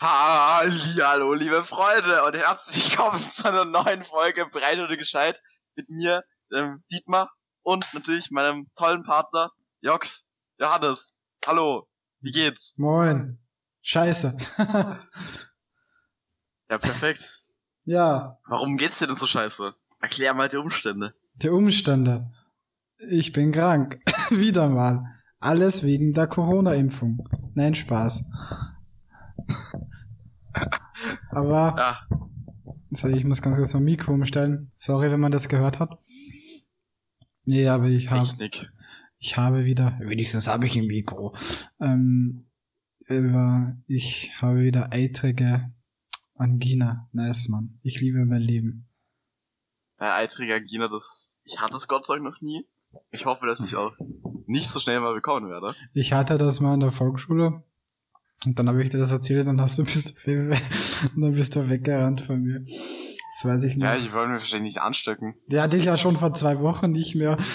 Hallo, 0.00 1.32
liebe 1.32 1.64
Freunde 1.64 2.22
und 2.26 2.36
herzlich 2.36 2.90
willkommen 2.90 3.18
zu 3.18 3.48
einer 3.48 3.64
neuen 3.64 4.02
Folge 4.04 4.44
Breit 4.46 4.78
oder 4.78 4.94
Gescheit 4.96 5.40
mit 5.74 5.88
mir, 5.88 6.22
dem 6.52 6.82
Dietmar 6.92 7.30
und 7.62 7.86
natürlich 7.94 8.30
meinem 8.30 8.66
tollen 8.76 9.04
Partner 9.04 9.50
Jox, 9.80 10.26
Johannes. 10.58 11.14
Hallo, 11.46 11.88
wie 12.20 12.30
geht's? 12.30 12.76
Moin. 12.78 13.38
Scheiße. 13.82 14.36
Ja, 16.68 16.78
perfekt. 16.78 17.32
ja, 17.84 18.40
Warum 18.48 18.76
geht's 18.76 18.98
dir 18.98 19.06
denn 19.06 19.14
so 19.14 19.24
scheiße? 19.26 19.72
Erklär 20.00 20.34
mal 20.34 20.48
die 20.48 20.56
Umstände. 20.56 21.14
die 21.36 21.48
Umstände. 21.48 22.32
Ich 22.98 23.32
bin 23.32 23.52
krank. 23.52 24.00
Wieder 24.30 24.68
mal. 24.68 25.04
Alles 25.38 25.84
wegen 25.84 26.10
der 26.10 26.26
Corona-Impfung. 26.26 27.28
Nein, 27.54 27.76
Spaß. 27.76 28.28
Aber, 31.30 31.74
Ja, 32.90 33.08
ich 33.08 33.24
muss 33.24 33.42
ganz 33.42 33.56
kurz 33.56 33.74
mein 33.74 33.84
Mikro 33.84 34.12
umstellen. 34.12 34.72
Sorry, 34.76 35.10
wenn 35.10 35.20
man 35.20 35.32
das 35.32 35.48
gehört 35.48 35.78
hat. 35.78 35.98
Nee, 37.44 37.68
aber 37.68 37.86
ich 37.86 38.10
habe 38.10 38.28
ich 39.18 39.36
habe 39.36 39.64
wieder, 39.64 39.98
wenigstens 40.00 40.48
habe 40.48 40.66
ich 40.66 40.76
ein 40.76 40.86
Mikro. 40.86 41.34
Ähm, 41.80 42.40
ich 43.86 44.32
habe 44.40 44.60
wieder 44.60 44.92
eitrige 44.92 45.72
Angina. 46.34 47.08
Nice, 47.12 47.48
Mann. 47.48 47.78
Ich 47.82 48.00
liebe 48.00 48.24
mein 48.24 48.42
Leben. 48.42 48.88
Bei 49.96 50.12
eitriger 50.12 50.56
Angina, 50.56 50.88
das, 50.88 51.40
ich 51.44 51.58
hatte 51.60 51.76
es 51.76 51.88
Gott 51.88 52.04
sei 52.04 52.14
Dank 52.14 52.24
noch 52.24 52.40
nie. 52.40 52.66
Ich 53.10 53.26
hoffe, 53.26 53.46
dass 53.46 53.60
ich 53.60 53.76
auch 53.76 53.92
nicht 54.46 54.68
so 54.68 54.80
schnell 54.80 55.00
mal 55.00 55.14
bekommen 55.14 55.48
werde. 55.48 55.74
Ich 55.94 56.12
hatte 56.12 56.36
das 56.36 56.60
mal 56.60 56.74
in 56.74 56.80
der 56.80 56.92
Volksschule. 56.92 57.62
Und 58.44 58.58
dann 58.58 58.68
habe 58.68 58.82
ich 58.82 58.90
dir 58.90 58.98
das 58.98 59.10
erzählt, 59.12 59.46
dann 59.46 59.60
hast 59.60 59.78
du 59.78 59.84
bist 59.86 60.20
du, 60.26 60.32
und 61.14 61.20
dann 61.22 61.34
bist 61.34 61.56
du 61.56 61.68
weggerannt 61.68 62.20
von 62.20 62.40
mir. 62.42 62.60
Das 62.62 63.44
weiß 63.52 63.62
ich 63.64 63.76
nicht. 63.76 63.84
Ja, 63.84 63.96
ich 63.96 64.12
wollte 64.14 64.32
mich 64.32 64.40
wahrscheinlich 64.42 64.74
nicht 64.74 64.82
anstecken. 64.82 65.34
Der 65.48 65.62
hatte 65.62 65.76
ich 65.76 65.84
ja 65.86 65.96
schon 65.96 66.16
vor 66.16 66.32
zwei 66.34 66.58
Wochen 66.60 66.90
nicht 66.90 67.14
mehr. 67.14 67.38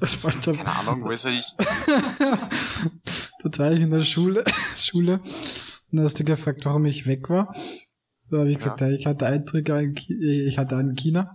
Das 0.00 0.24
war 0.24 0.32
schon, 0.32 0.56
Keine 0.56 0.72
Ahnung, 0.74 1.04
weiß 1.04 1.22
ja 1.22 1.30
nicht. 1.30 1.54
Dort 3.44 3.58
war 3.60 3.70
ich 3.70 3.80
in 3.80 3.92
der 3.92 4.02
Schule, 4.02 4.44
Schule. 4.76 5.20
Und 5.20 5.98
dann 5.98 6.04
hast 6.04 6.18
du 6.18 6.24
gefragt, 6.24 6.64
warum 6.64 6.84
ich 6.86 7.06
weg 7.06 7.28
war. 7.30 7.54
Da 8.28 8.38
habe 8.38 8.50
ich 8.50 8.58
gesagt, 8.58 8.80
ja. 8.80 8.90
ich 8.90 9.06
hatte 9.06 9.26
Einträge, 9.26 9.78
in 9.80 9.94
Ki- 9.94 10.46
ich 10.48 10.58
hatte 10.58 10.76
einen 10.76 10.96
China. 10.96 11.32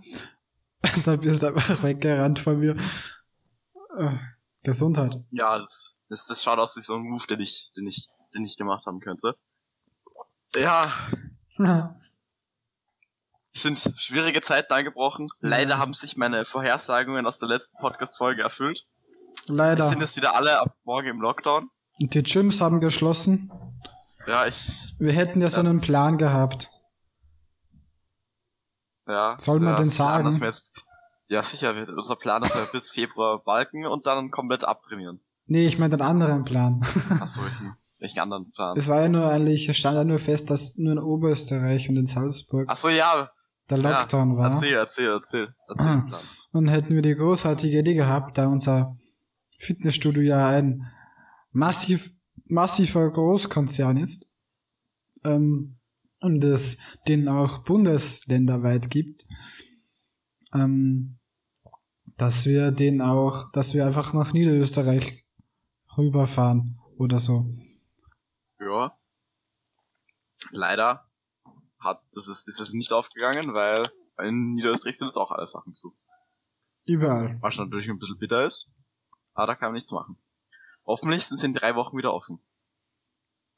Dann 1.06 1.20
bist 1.20 1.42
du 1.42 1.46
einfach 1.46 1.82
weggerannt 1.82 2.38
von 2.38 2.60
mir. 2.60 2.76
Gesundheit. 4.62 5.22
Ja, 5.30 5.58
das, 5.58 5.96
das, 6.08 6.26
das 6.26 6.42
schaut 6.42 6.58
aus 6.58 6.76
wie 6.76 6.82
so 6.82 6.94
ein 6.94 7.02
Move, 7.02 7.26
den 7.26 7.40
ich, 7.40 7.72
den 7.76 7.86
ich, 7.86 8.08
den 8.34 8.44
ich 8.44 8.56
gemacht 8.56 8.86
haben 8.86 9.00
könnte. 9.00 9.36
Ja, 10.54 10.84
es 13.52 13.62
sind 13.62 13.78
schwierige 13.96 14.40
Zeiten 14.40 14.72
angebrochen. 14.72 15.28
Leider 15.40 15.78
haben 15.78 15.92
sich 15.92 16.16
meine 16.16 16.44
Vorhersagungen 16.44 17.26
aus 17.26 17.38
der 17.38 17.48
letzten 17.48 17.78
Podcast-Folge 17.78 18.42
erfüllt. 18.42 18.86
Wir 19.46 19.56
Leider. 19.56 19.88
sind 19.88 20.00
jetzt 20.00 20.16
wieder 20.16 20.34
alle 20.34 20.60
ab 20.60 20.76
morgen 20.84 21.08
im 21.08 21.20
Lockdown. 21.20 21.70
Und 21.98 22.14
die 22.14 22.22
Gyms 22.22 22.60
haben 22.60 22.80
geschlossen. 22.80 23.50
Ja, 24.26 24.46
ich, 24.46 24.94
Wir 24.98 25.12
hätten 25.12 25.40
ja 25.40 25.48
so 25.48 25.60
einen 25.60 25.80
Plan 25.80 26.18
gehabt. 26.18 26.70
ja. 29.08 29.36
Soll 29.38 29.60
man 29.60 29.70
ja, 29.70 29.76
Plan, 29.76 29.90
sagen? 29.90 30.24
dass 30.26 30.40
wir 30.40 30.46
jetzt, 30.46 30.74
ja, 31.30 31.42
sicher, 31.44 31.76
wird 31.76 31.90
unser 31.90 32.16
Plan, 32.16 32.42
dass 32.42 32.54
wir 32.54 32.66
bis 32.72 32.90
Februar 32.90 33.42
balken 33.42 33.86
und 33.86 34.06
dann 34.06 34.30
komplett 34.30 34.64
abtrainieren. 34.64 35.20
Nee, 35.46 35.66
ich 35.66 35.78
meine 35.78 35.96
den 35.96 36.02
anderen 36.02 36.44
Plan. 36.44 36.80
Achso, 37.20 37.40
welchen, 37.42 37.76
welchen 37.98 38.18
anderen 38.18 38.50
Plan? 38.50 38.76
Es 38.76 38.88
war 38.88 39.02
ja 39.02 39.08
nur 39.08 39.30
eigentlich, 39.30 39.68
es 39.68 39.76
stand 39.76 39.94
ja 39.94 40.02
nur 40.02 40.18
fest, 40.18 40.50
dass 40.50 40.76
nur 40.78 40.92
in 40.92 40.98
Oberösterreich 40.98 41.88
und 41.88 41.96
in 41.96 42.06
Salzburg 42.06 42.68
Achso, 42.68 42.88
ja. 42.88 43.30
der 43.70 43.78
Lockdown 43.78 44.32
ja, 44.32 44.36
war. 44.38 44.46
Erzähl, 44.46 44.74
erzähl, 44.74 45.08
erzähl. 45.08 45.54
Erzähl 45.68 46.02
Plan. 46.08 46.22
Und 46.50 46.68
hätten 46.68 46.94
wir 46.94 47.02
die 47.02 47.14
großartige 47.14 47.78
Idee 47.78 47.94
gehabt, 47.94 48.36
da 48.36 48.48
unser 48.48 48.96
Fitnessstudio 49.56 50.22
ja 50.22 50.48
ein 50.48 50.90
massiv, 51.52 52.10
massiver 52.46 53.08
Großkonzern 53.08 53.98
ist, 53.98 54.32
ähm, 55.22 55.76
und 56.20 56.42
es 56.42 56.84
den 57.06 57.28
auch 57.28 57.62
bundesländerweit 57.64 58.90
gibt, 58.90 59.26
ähm, 60.52 61.19
dass 62.20 62.44
wir 62.44 62.70
den 62.70 63.00
auch, 63.00 63.50
dass 63.52 63.72
wir 63.72 63.86
einfach 63.86 64.12
nach 64.12 64.34
Niederösterreich 64.34 65.24
rüberfahren 65.96 66.78
oder 66.98 67.18
so. 67.18 67.46
Ja. 68.58 68.94
Leider 70.50 71.08
hat, 71.78 72.02
das 72.12 72.28
ist, 72.28 72.46
ist 72.46 72.60
es 72.60 72.74
nicht 72.74 72.92
aufgegangen, 72.92 73.54
weil 73.54 73.88
in 74.22 74.52
Niederösterreich 74.52 74.98
sind 74.98 75.08
es 75.08 75.16
auch 75.16 75.30
alle 75.30 75.46
Sachen 75.46 75.72
zu. 75.72 75.96
Überall. 76.84 77.38
Was 77.40 77.56
natürlich 77.56 77.88
ein 77.88 77.98
bisschen 77.98 78.18
bitter 78.18 78.44
ist. 78.44 78.70
Aber 79.32 79.46
da 79.46 79.54
kann 79.54 79.68
man 79.68 79.74
nichts 79.74 79.92
machen. 79.92 80.18
Hoffentlich 80.84 81.26
sind 81.26 81.38
sie 81.38 81.46
in 81.46 81.54
drei 81.54 81.74
Wochen 81.74 81.96
wieder 81.96 82.12
offen. 82.12 82.40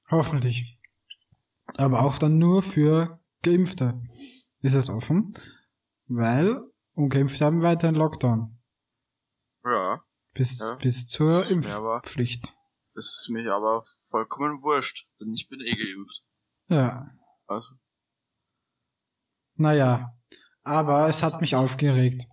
Hoffentlich. 0.09 0.79
Aber 1.79 2.03
auch 2.03 2.19
dann 2.19 2.39
nur 2.39 2.63
für 2.63 3.21
Geimpfte 3.43 4.01
ist 4.61 4.75
es 4.75 4.89
offen, 4.89 5.35
weil 6.07 6.63
Ungeimpfte 6.95 7.45
haben 7.45 7.63
weiterhin 7.63 7.95
Lockdown. 7.97 8.59
Ja. 9.65 10.03
Bis, 10.35 10.59
Ja. 10.61 10.75
bis 10.77 11.09
zur 11.09 11.45
mir 11.45 11.75
aber- 11.75 11.97
Impfpflicht. 11.97 12.53
Das 12.95 13.07
ist 13.07 13.29
mir 13.31 13.53
aber 13.55 13.85
vollkommen 14.09 14.63
wurscht, 14.63 15.09
denn 15.21 15.33
ich 15.33 15.49
bin 15.49 15.61
eh 15.61 15.75
geimpft. 15.75 16.23
Ja. 16.69 17.11
Also, 17.47 17.75
Naja. 19.55 20.15
Aber 20.65 21.09
es 21.09 21.23
hat 21.23 21.41
mich 21.41 21.57
aufgeregt. 21.57 22.27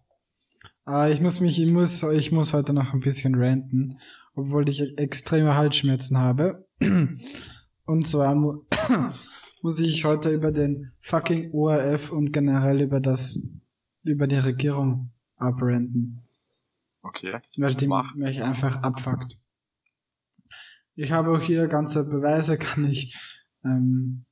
Äh, 0.88 1.12
ich 1.14 1.20
muss 1.22 1.40
mich, 1.40 1.60
ich 1.60 1.72
muss, 1.72 2.04
ich 2.04 2.32
muss 2.32 2.54
heute 2.54 2.74
noch 2.74 2.94
ein 2.94 3.00
bisschen 3.00 3.36
ranten, 3.36 4.00
obwohl 4.36 4.70
ich 4.70 4.98
extreme 4.98 5.56
Halsschmerzen 5.56 6.18
habe. 6.20 6.68
Und 6.80 8.08
zwar 8.08 8.36
mu 8.36 8.64
muss 9.62 9.80
ich 9.80 10.06
heute 10.06 10.30
über 10.30 10.52
den 10.52 10.94
fucking 11.00 11.52
ORF 11.54 12.12
und 12.12 12.32
generell 12.32 12.82
über 12.82 13.00
das, 13.00 13.50
über 14.04 14.28
die 14.28 14.38
Regierung 14.38 15.12
abranten. 15.38 16.22
okay. 17.02 17.40
weil 17.58 17.74
die 17.76 17.88
Mach. 17.88 18.16
mich 18.16 18.42
einfach 18.42 18.82
abfuckt. 18.84 19.38
Ich 20.96 21.12
habe 21.12 21.32
auch 21.32 21.42
hier 21.42 21.68
ganze 21.68 22.10
Beweise, 22.10 22.58
kann 22.58 22.86
ich 22.90 23.16
ähm, 23.64 24.26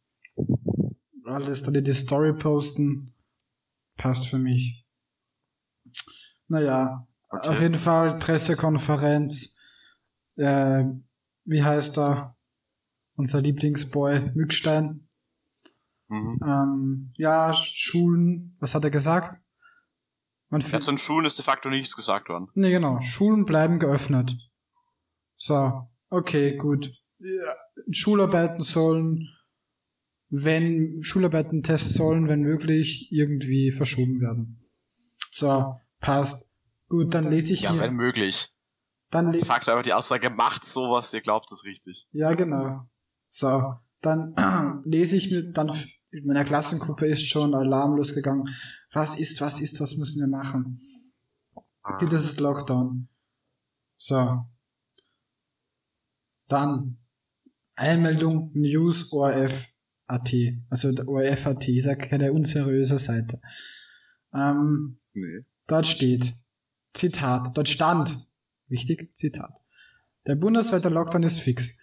alles 1.25 1.61
in 1.61 1.83
die 1.83 1.93
Story 1.93 2.33
posten. 2.33 3.13
Passt 3.97 4.27
für 4.27 4.37
mich. 4.39 4.85
Naja, 6.47 7.07
Okay. 7.29 7.49
auf 7.49 7.59
jeden 7.59 7.75
Fall 7.75 8.19
Pressekonferenz. 8.19 9.59
Äh, 10.37 10.85
wie 11.43 11.61
heißt 11.63 11.97
er? 11.97 12.37
Unser 13.15 13.41
Lieblingsboy 13.41 14.31
Mückstein. 14.33 15.09
Mhm. 16.07 16.39
Ähm, 16.41 17.11
ja, 17.17 17.51
Schulen, 17.53 18.55
was 18.59 18.75
hat 18.75 18.85
er 18.85 18.91
gesagt? 18.91 19.41
Man 20.49 20.61
Ja, 20.61 20.79
zu 20.79 20.91
den 20.91 20.97
Schulen 20.97 21.25
ist 21.25 21.37
de 21.37 21.43
facto 21.45 21.69
nichts 21.69 21.95
gesagt 21.95 22.29
worden. 22.29 22.47
Nee, 22.55 22.71
genau. 22.71 23.01
Schulen 23.01 23.45
bleiben 23.45 23.79
geöffnet. 23.79 24.33
So, 25.35 25.87
okay, 26.09 26.55
gut. 26.55 26.91
Ja, 27.19 27.55
Schularbeiten 27.91 28.61
sollen, 28.61 29.27
wenn 30.29 31.01
Schularbeiten, 31.01 31.63
Tests 31.63 31.93
sollen, 31.95 32.27
wenn 32.27 32.41
möglich, 32.41 33.09
irgendwie 33.11 33.71
verschoben 33.71 34.19
werden. 34.21 34.69
So, 35.31 35.75
passt. 35.99 36.55
Gut, 36.89 37.13
dann 37.13 37.29
lese 37.29 37.53
ich 37.53 37.61
Ja, 37.63 37.73
mir. 37.73 37.79
wenn 37.81 37.93
möglich. 37.95 38.49
Dann 39.09 39.31
De 39.31 39.39
le 39.39 39.45
facto 39.45 39.71
einfach 39.71 39.83
die 39.83 39.93
Aussage, 39.93 40.29
macht 40.29 40.65
sowas, 40.65 41.13
ihr 41.13 41.21
glaubt 41.21 41.51
es 41.51 41.63
richtig. 41.65 42.07
ja, 42.11 42.33
genau. 42.33 42.87
So, 43.29 43.75
dann 44.01 44.33
lese 44.85 45.15
ich 45.15 45.29
mir, 45.31 45.51
dann 45.51 45.71
in 46.17 46.25
meiner 46.25 46.43
Klassengruppe 46.43 47.07
ist 47.07 47.27
schon 47.27 47.53
Alarm 47.53 47.95
losgegangen. 47.95 48.49
Was 48.91 49.17
ist, 49.19 49.39
was 49.41 49.59
ist, 49.59 49.79
was 49.79 49.95
müssen 49.97 50.19
wir 50.19 50.27
machen? 50.27 50.79
Ah. 51.83 51.95
Okay, 51.95 52.07
das 52.09 52.25
ist 52.25 52.39
Lockdown. 52.39 53.07
So. 53.97 54.45
Dann 56.47 56.97
Einmeldung 57.75 58.51
News 58.53 59.11
ORF 59.11 59.67
AT. 60.07 60.33
Also 60.69 60.91
der 60.91 61.07
ORF 61.07 61.47
AT 61.47 61.67
ist 61.67 61.85
ja 61.85 61.95
keine 61.95 62.31
unseriöse 62.33 62.97
Seite. 62.97 63.41
Ähm, 64.33 64.99
Nee. 65.13 65.45
dort 65.67 65.87
steht, 65.87 66.33
Zitat, 66.93 67.57
dort 67.57 67.67
stand, 67.69 68.17
wichtig, 68.67 69.15
Zitat. 69.15 69.51
Der 70.27 70.35
bundesweite 70.35 70.89
Lockdown 70.89 71.23
ist 71.23 71.39
fix. 71.39 71.81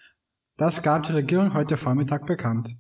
Das 0.57 0.83
gab 0.83 1.03
die 1.05 1.13
Regierung 1.13 1.53
heute 1.55 1.77
Vormittag 1.77 2.27
bekannt. 2.27 2.77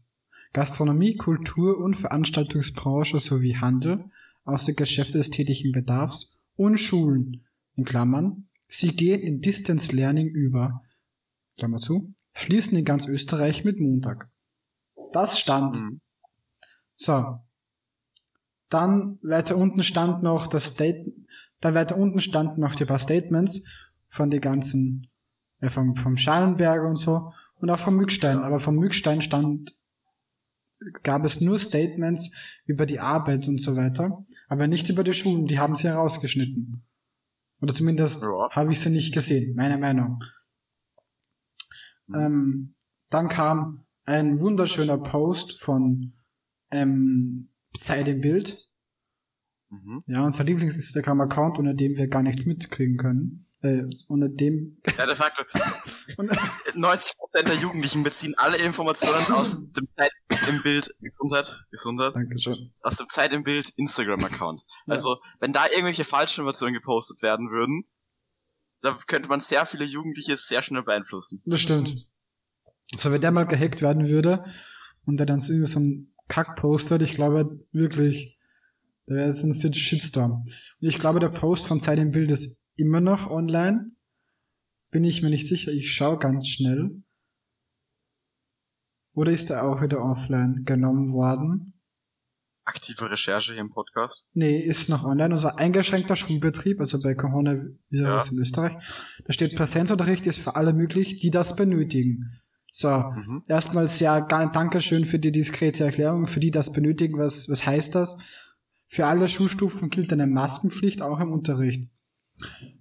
Gastronomie, 0.55 1.17
Kultur 1.17 1.79
und 1.79 1.97
Veranstaltungsbranche 1.97 3.19
sowie 3.19 3.56
Handel, 3.56 4.05
außer 4.45 4.73
Geschäfte 4.73 5.19
des 5.19 5.31
täglichen 5.31 5.73
Bedarfs 5.73 6.41
und 6.56 6.79
Schulen, 6.79 7.45
in 7.77 7.85
Klammern, 7.85 8.47
sie 8.69 8.95
gehen 8.95 9.21
in 9.21 9.41
Distance 9.41 9.95
Learning 9.95 10.29
über, 10.29 10.83
Klammer 11.59 11.79
zu, 11.79 12.15
schließen 12.35 12.79
in 12.79 12.85
ganz 12.85 13.06
Österreich 13.06 13.65
mit 13.65 13.81
Montag. 13.81 14.29
Das 15.12 15.41
stand. 15.41 15.81
Mhm. 15.81 16.01
So. 16.95 17.41
Dann 18.69 19.19
weiter 19.23 19.56
unten 19.56 19.83
stand 19.83 20.23
noch 20.23 20.47
das 20.47 20.67
State, 20.67 21.12
dann 21.61 21.75
weiter 21.75 21.97
unten 21.97 22.21
standen 22.21 22.61
noch 22.61 22.77
die 22.77 22.85
paar 22.85 23.01
Statements 23.01 23.71
von 24.09 24.31
die 24.31 24.41
ganzen, 24.41 25.09
äh, 25.61 25.69
vom, 25.69 25.97
vom 25.97 26.17
Schallenberger 26.17 26.89
und 26.89 26.97
so 26.97 27.33
und 27.56 27.71
auch 27.71 27.79
vom 27.79 27.97
Mückstein. 27.97 28.39
Aber 28.39 28.61
vom 28.61 28.77
Mückstein 28.77 29.21
stand, 29.21 29.75
gab 31.03 31.25
es 31.25 31.41
nur 31.41 31.59
Statements 31.59 32.61
über 32.67 32.87
die 32.87 33.00
Arbeit 33.00 33.49
und 33.49 33.61
so 33.61 33.76
weiter, 33.76 34.25
aber 34.49 34.67
nicht 34.67 34.88
über 34.88 35.05
die 35.05 35.12
Schulen, 35.12 35.47
die 35.47 35.59
haben 35.59 35.75
sie 35.75 35.88
herausgeschnitten. 35.88 36.85
Oder 37.61 37.75
zumindest 37.75 38.23
Ja. 38.23 38.49
habe 38.50 38.73
ich 38.73 38.81
sie 38.81 38.91
nicht 38.91 39.15
gesehen, 39.15 39.55
meine 39.55 39.79
Meinung. 39.79 40.23
Mhm. 42.06 42.15
Ähm, 42.15 42.75
dann 43.11 43.29
kam 43.29 43.87
ein 44.05 44.38
wunderschöner 44.41 44.99
Post 44.99 45.61
von 45.61 46.12
ähm, 46.71 47.49
Zeit 47.79 48.09
im 48.09 48.20
Bild. 48.20 48.69
Mhm. 49.70 50.03
Ja, 50.06 50.25
unser 50.25 50.44
Lieblings-Instagram-Account, 50.44 51.59
unter 51.59 51.75
dem 51.75 51.97
wir 51.97 52.09
gar 52.09 52.23
nichts 52.23 52.44
mitkriegen 52.47 52.97
können. 52.97 53.47
Äh, 53.64 53.88
unter 54.08 54.28
dem. 54.28 54.76
Ja, 54.99 55.06
de 55.06 55.16
facto, 55.16 55.43
Und, 56.19 56.31
90% 56.31 57.14
der 57.46 57.55
Jugendlichen 57.55 58.02
beziehen 58.02 58.34
alle 58.37 58.58
Informationen 58.58 59.25
aus 59.32 59.62
dem 59.72 59.88
Zeit 59.88 60.11
im 60.46 60.62
Bild, 60.62 60.94
Gesundheit, 61.00 61.64
Gesundheit, 61.70 62.14
Dankeschön. 62.14 62.72
aus 62.82 62.99
dem 62.99 63.08
Zeit 63.08 63.32
im 63.32 63.43
Bild 63.43 63.70
Instagram-Account. 63.76 64.64
Also, 64.87 65.16
wenn 65.40 65.55
da 65.55 65.64
irgendwelche 65.66 66.05
Falschinformationen 66.05 66.75
gepostet 66.75 67.22
werden 67.22 67.50
würden, 67.50 67.84
da 68.82 68.99
könnte 69.06 69.31
man 69.31 69.40
sehr 69.40 69.64
viele 69.64 69.87
Jugendliche 69.87 70.37
sehr 70.37 70.60
schnell 70.60 70.82
beeinflussen. 70.82 71.40
Das 71.46 71.62
stimmt. 71.62 72.06
So, 72.99 73.10
wenn 73.10 73.22
der 73.22 73.32
mal 73.32 73.46
gehackt 73.46 73.81
werden 73.81 74.08
würde 74.08 74.44
und 75.06 75.17
der 75.17 75.25
dann 75.25 75.40
so 75.40 75.55
irgendwie 75.55 75.72
so 75.72 75.81
ein 75.81 76.14
Kack 76.28 76.56
postet, 76.56 77.00
ich 77.00 77.12
glaube 77.14 77.67
wirklich, 77.72 78.38
da 79.06 79.15
wäre 79.15 79.33
sonst 79.33 79.62
jetzt 79.62 79.77
Shitstorm. 79.79 80.33
Und 80.81 80.89
ich 80.89 80.99
glaube, 80.99 81.21
der 81.21 81.29
Post 81.29 81.67
von 81.67 81.81
Zeit 81.81 81.99
im 81.99 82.11
Bild 82.11 82.31
ist 82.31 82.65
immer 82.77 83.01
noch 83.01 83.31
online. 83.31 83.91
Bin 84.91 85.05
ich 85.05 85.23
mir 85.23 85.31
nicht 85.31 85.49
sicher. 85.49 85.73
Ich 85.73 85.93
schaue 85.93 86.19
ganz 86.19 86.49
schnell. 86.49 87.03
Oder 89.15 89.33
ist 89.33 89.51
er 89.51 89.65
auch 89.65 89.81
wieder 89.83 90.03
offline 90.03 90.65
genommen 90.65 91.12
worden? 91.12 91.71
Aktive 92.67 93.11
Recherche 93.11 93.53
hier 93.53 93.61
im 93.61 93.71
Podcast. 93.71 94.27
Nee, 94.33 94.59
ist 94.59 94.89
noch 94.89 95.05
online. 95.05 95.35
Also 95.35 95.49
eingeschränkter 95.49 96.17
Schulbetrieb, 96.17 96.81
also 96.81 97.01
bei 97.03 97.15
Coronavirus 97.15 97.77
Ja. 97.91 98.25
in 98.31 98.39
Österreich. 98.39 98.73
Da 99.27 99.33
steht 99.33 99.55
Präsenzunterricht 99.55 100.27
ist 100.27 100.39
für 100.39 100.56
alle 100.56 100.73
möglich, 100.73 101.19
die 101.21 101.31
das 101.31 101.55
benötigen. 101.56 102.41
So, 102.73 102.89
Mhm. 102.89 103.43
erstmal 103.49 103.87
sehr 103.87 104.23
ga- 104.23 104.47
Dankeschön 104.47 105.05
für 105.05 105.19
die 105.19 105.31
diskrete 105.31 105.85
Erklärung, 105.85 106.27
für 106.27 106.41
die 106.41 106.51
das 106.51 106.73
benötigen. 106.73 107.19
Was, 107.19 107.49
was 107.51 107.67
heißt 107.67 107.95
das? 107.95 108.17
Für 108.94 109.06
alle 109.06 109.26
Schulstufen 109.26 109.91
gilt 109.91 110.12
eine 110.12 110.29
Maskenpflicht 110.29 111.02
auch 111.02 111.19
im 111.19 111.32
Unterricht. 111.32 111.91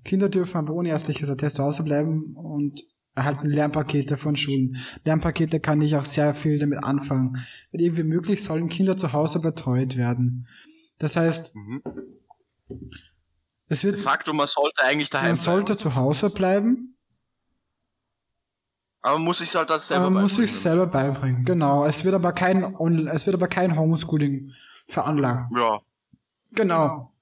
Kinder 0.05 0.29
dürfen 0.29 0.57
aber 0.57 0.73
ohne 0.75 0.89
ärztliches 0.89 1.27
Attest 1.27 1.55
zu 1.55 1.63
Hause 1.63 1.81
bleiben 1.81 2.35
und 2.35 2.83
erhalten 3.15 3.47
Lernpakete 3.47 4.15
von 4.15 4.35
Schulen. 4.35 4.77
Lernpakete 5.05 5.59
kann 5.59 5.81
ich 5.81 5.95
auch 5.95 6.05
sehr 6.05 6.35
viel 6.35 6.59
damit 6.59 6.83
anfangen. 6.83 7.43
Wenn 7.71 7.79
irgendwie 7.81 8.03
möglich, 8.03 8.43
sollen 8.43 8.69
Kinder 8.69 8.95
zu 8.95 9.11
Hause 9.11 9.39
betreut 9.39 9.97
werden. 9.97 10.47
Das 10.99 11.15
heißt, 11.15 11.55
Mhm. 11.55 11.81
es 13.69 13.81
De 13.81 13.91
wird, 13.91 14.01
facto, 14.01 14.33
man 14.33 14.45
sollte 14.45 14.83
eigentlich 14.83 15.09
daheim 15.09 15.29
man 15.29 15.33
bleiben. 15.35 15.43
sollte 15.57 15.77
zu 15.77 15.95
Hause 15.95 16.29
bleiben, 16.29 16.95
Aber 19.01 19.15
man 19.17 19.25
muss 19.25 19.39
sich 19.39 19.55
halt 19.55 19.71
als 19.71 19.87
selber 19.87 20.11
man 20.11 20.21
muss 20.23 20.35
sich 20.35 20.51
beibringen. 20.51 20.61
selber 20.61 20.87
beibringen. 20.87 21.45
Genau. 21.45 21.85
Es 21.85 22.05
wird 22.05 22.13
aber 22.13 22.33
kein, 22.33 22.63
es 23.07 23.25
wird 23.25 23.33
aber 23.35 23.47
kein 23.47 23.75
Homeschooling 23.77 24.51
veranlagt. 24.87 25.51
Ja. 25.55 25.81
Genau. 26.53 27.13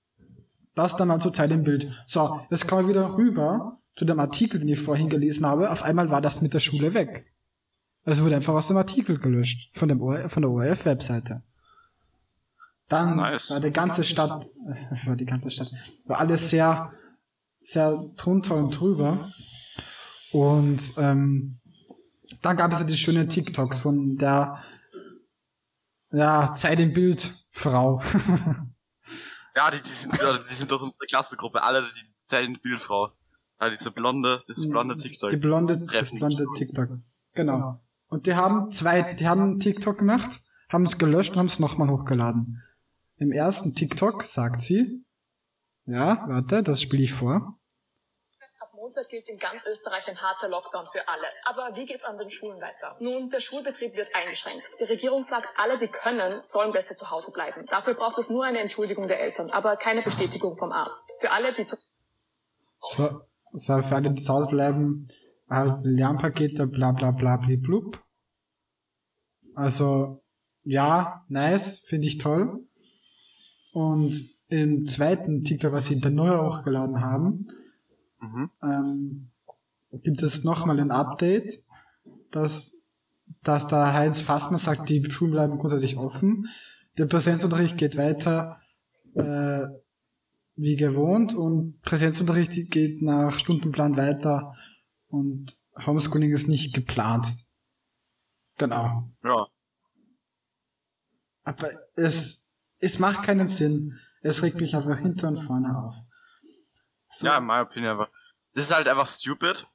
Das 0.76 0.96
dann 0.96 1.10
mal 1.10 1.20
zur 1.20 1.34
Zeit 1.34 1.52
im 1.52 1.64
Bild. 1.64 1.92
So, 2.06 2.42
jetzt 2.50 2.68
kommen 2.68 2.88
wir 2.88 2.96
wieder 2.96 3.18
rüber 3.18 3.80
zu 3.96 4.06
dem 4.06 4.20
Artikel, 4.20 4.60
den 4.60 4.70
ich 4.70 4.80
vorhin 4.80 5.10
gelesen 5.10 5.46
habe. 5.46 5.70
Auf 5.70 5.84
einmal 5.84 6.10
war 6.10 6.22
das 6.22 6.42
mit 6.42 6.54
der 6.54 6.60
Schule 6.60 6.94
weg. 6.94 7.26
Es 8.04 8.24
wurde 8.24 8.36
einfach 8.36 8.54
aus 8.54 8.68
dem 8.68 8.78
Artikel 8.78 9.20
gelöscht. 9.20 9.70
Von, 9.74 9.90
dem 9.90 10.02
ORF, 10.02 10.32
von 10.32 10.42
der 10.42 10.52
ORF-Webseite. 10.52 11.44
Dann 12.88 13.18
Nice. 13.18 13.52
war 13.52 13.60
die 13.60 13.72
ganze 13.72 14.04
Stadt, 14.04 14.48
äh, 14.68 15.06
war 15.08 15.16
die 15.16 15.26
ganze 15.26 15.52
Stadt, 15.52 15.72
war 16.06 16.20
alles 16.20 16.50
sehr, 16.50 16.92
sehr 17.62 18.12
drunter 18.18 18.56
und 18.56 18.72
drüber. 18.72 19.32
Und 20.32 20.94
ähm, 20.98 21.60
dann 22.42 22.58
gab 22.58 22.74
es 22.74 22.80
ja 22.80 22.86
die 22.86 22.98
schönen 22.98 23.30
TikToks 23.30 23.80
von 23.80 24.18
der 24.18 24.64
ja, 26.12 26.54
Zeit 26.54 26.80
im 26.80 26.94
Bild 26.94 27.46
Frau. 27.52 28.02
Ja, 29.56 29.70
die, 29.70 29.78
die, 29.78 29.84
sind, 29.84 30.18
ja, 30.22 30.38
die 30.38 30.44
sind 30.44 30.72
doch 30.72 30.82
unsere 30.82 31.06
Klassengruppe. 31.06 31.62
Alle, 31.62 31.84
die 31.84 32.12
zählen 32.26 32.58
Bildfrau. 32.62 33.12
Ja, 33.60 33.70
diese 33.70 33.92
blonde, 33.92 34.40
dieses 34.48 34.70
blonde 34.70 34.98
TikTok. 34.98 35.30
Die 35.30 35.38
blonde, 35.38 35.78
das 35.78 36.12
blonde 36.12 36.46
TikTok. 36.56 36.90
Genau. 37.34 37.80
Und 38.08 38.28
die 38.28 38.36
haben 38.36 38.70
zwei, 38.72 39.14
die 39.14 39.28
haben 39.28 39.60
TikTok 39.60 40.00
gemacht, 40.00 40.42
haben 40.70 40.86
es 40.86 40.98
gelöscht 40.98 41.34
und 41.34 41.40
haben 41.40 41.46
es 41.46 41.60
nochmal 41.60 41.90
hochgeladen. 41.90 42.62
Im 43.18 43.32
ersten 43.32 43.76
TikTok 43.76 44.24
sagt 44.26 44.62
sie, 44.62 45.06
ja, 45.86 46.26
warte, 46.28 46.64
das 46.64 46.82
spiele 46.82 47.04
ich 47.04 47.14
vor. 47.14 47.60
Montag 48.92 49.08
gilt 49.08 49.30
in 49.30 49.40
ganz 49.40 49.66
Österreich 49.66 50.10
ein 50.10 50.18
harter 50.18 50.50
Lockdown 50.50 50.86
für 50.86 51.08
alle. 51.08 51.28
Aber 51.46 51.78
wie 51.78 51.86
geht's 51.86 52.04
an 52.04 52.18
den 52.18 52.30
Schulen 52.30 52.62
weiter? 52.62 52.98
Nun, 53.00 53.30
der 53.30 53.40
Schulbetrieb 53.40 53.96
wird 53.96 54.10
eingeschränkt. 54.14 54.70
Die 54.82 54.84
Regierung 54.84 55.24
sagt, 55.24 55.48
alle, 55.58 55.78
die 55.78 55.88
können, 55.88 56.44
sollen 56.44 56.74
besser 56.74 56.94
zu 56.94 57.10
Hause 57.10 57.32
bleiben. 57.32 57.66
Dafür 57.68 57.94
braucht 57.94 58.18
es 58.18 58.30
nur 58.30 58.44
eine 58.44 58.60
Entschuldigung 58.60 59.08
der 59.08 59.22
Eltern, 59.22 59.50
aber 59.52 59.78
keine 59.78 60.02
Bestätigung 60.02 60.58
vom 60.58 60.74
Arzt. 60.74 61.14
Für 61.22 61.32
alle, 61.32 61.54
die 61.54 61.64
zu 61.64 61.78
So, 62.80 63.08
so 63.54 63.82
für 63.82 63.96
alle, 63.96 64.12
die 64.12 64.22
zu 64.22 64.34
Hause 64.34 64.50
bleiben, 64.50 65.08
halt 65.50 65.86
Lernpakete, 65.86 66.68
bla 66.68 66.92
bla 66.92 67.12
bla 67.12 67.38
blub. 67.38 67.98
Also, 69.56 70.22
ja, 70.64 71.24
nice, 71.30 71.86
finde 71.88 72.08
ich 72.08 72.18
toll. 72.18 72.68
Und 73.72 74.22
im 74.50 74.86
zweiten 74.86 75.44
TikTok, 75.44 75.72
was 75.72 75.86
sie 75.86 76.02
dann 76.02 76.16
neu 76.16 76.38
hochgeladen 76.40 77.00
haben, 77.00 77.48
Mhm. 78.22 78.50
ähm, 78.64 79.32
gibt 80.04 80.22
es 80.22 80.44
nochmal 80.44 80.80
ein 80.80 80.92
Update, 80.92 81.60
dass, 82.32 82.88
dass 83.44 83.68
da 83.68 83.94
Heinz 83.94 84.22
Fassmann 84.22 84.60
sagt, 84.60 84.90
die 84.90 85.12
Schulen 85.12 85.32
bleiben 85.32 85.58
grundsätzlich 85.58 85.98
offen. 85.98 86.48
Der 86.98 87.08
Präsenzunterricht 87.08 87.78
geht 87.78 87.98
weiter 87.98 88.62
äh, 89.16 89.66
wie 90.56 90.76
gewohnt 90.76 91.34
und 91.34 91.82
Präsenzunterricht 91.82 92.72
geht 92.72 93.02
nach 93.02 93.38
Stundenplan 93.38 93.98
weiter 93.98 94.56
und 95.08 95.58
Homeschooling 95.86 96.32
ist 96.32 96.48
nicht 96.48 96.74
geplant. 96.74 97.34
Genau. 98.58 99.10
Ja. 99.24 99.48
Aber 101.44 101.72
es, 101.96 102.54
es 102.80 103.00
macht 103.00 103.24
keinen 103.24 103.48
Sinn. 103.48 103.98
Es 104.22 104.44
regt 104.44 104.58
mich 104.58 104.76
einfach 104.76 105.00
hinter 105.00 105.30
und 105.30 105.40
vorne 105.40 105.76
auf. 105.76 105.96
So, 107.10 107.26
Ja, 107.26 107.40
in 107.40 107.46
meiner 107.46 107.64
Opinion 107.64 107.94
einfach. 107.94 108.10
Das 108.54 108.66
ist 108.66 108.74
halt 108.74 108.88
einfach 108.88 109.08
stupid, 109.08 109.68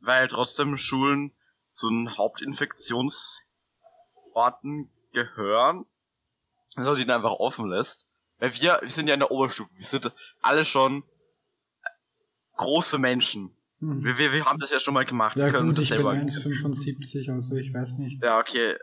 weil 0.00 0.28
trotzdem 0.28 0.76
Schulen 0.76 1.32
zu 1.72 1.88
den 1.88 2.16
Hauptinfektionsorten 2.16 4.90
gehören. 5.12 5.86
Also 6.76 6.96
die 6.96 7.06
dann 7.06 7.16
einfach 7.16 7.38
offen 7.38 7.70
lässt. 7.70 8.08
Weil 8.38 8.52
wir, 8.54 8.78
wir 8.82 8.90
sind 8.90 9.06
ja 9.06 9.14
in 9.14 9.20
der 9.20 9.30
Oberstufe. 9.30 9.72
Wir 9.76 9.84
sind 9.84 10.12
alle 10.42 10.64
schon 10.64 11.04
große 12.56 12.98
Menschen. 12.98 13.56
hm. 13.78 14.04
Wir, 14.04 14.18
wir, 14.18 14.32
wir 14.32 14.44
haben 14.44 14.58
das 14.58 14.70
ja 14.70 14.78
schon 14.78 14.94
mal 14.94 15.04
gemacht. 15.04 15.36
ja 15.36 15.46
wir 15.46 15.52
können 15.52 15.68
gut, 15.68 15.78
uns 15.78 15.84
ich 15.84 15.90
das 15.90 15.98
bin 15.98 16.06
selber. 16.06 16.20
1,75, 16.20 17.32
also 17.32 17.54
ich 17.56 17.72
weiß 17.72 17.98
nicht. 17.98 18.22
Ja, 18.22 18.38
okay. 18.38 18.76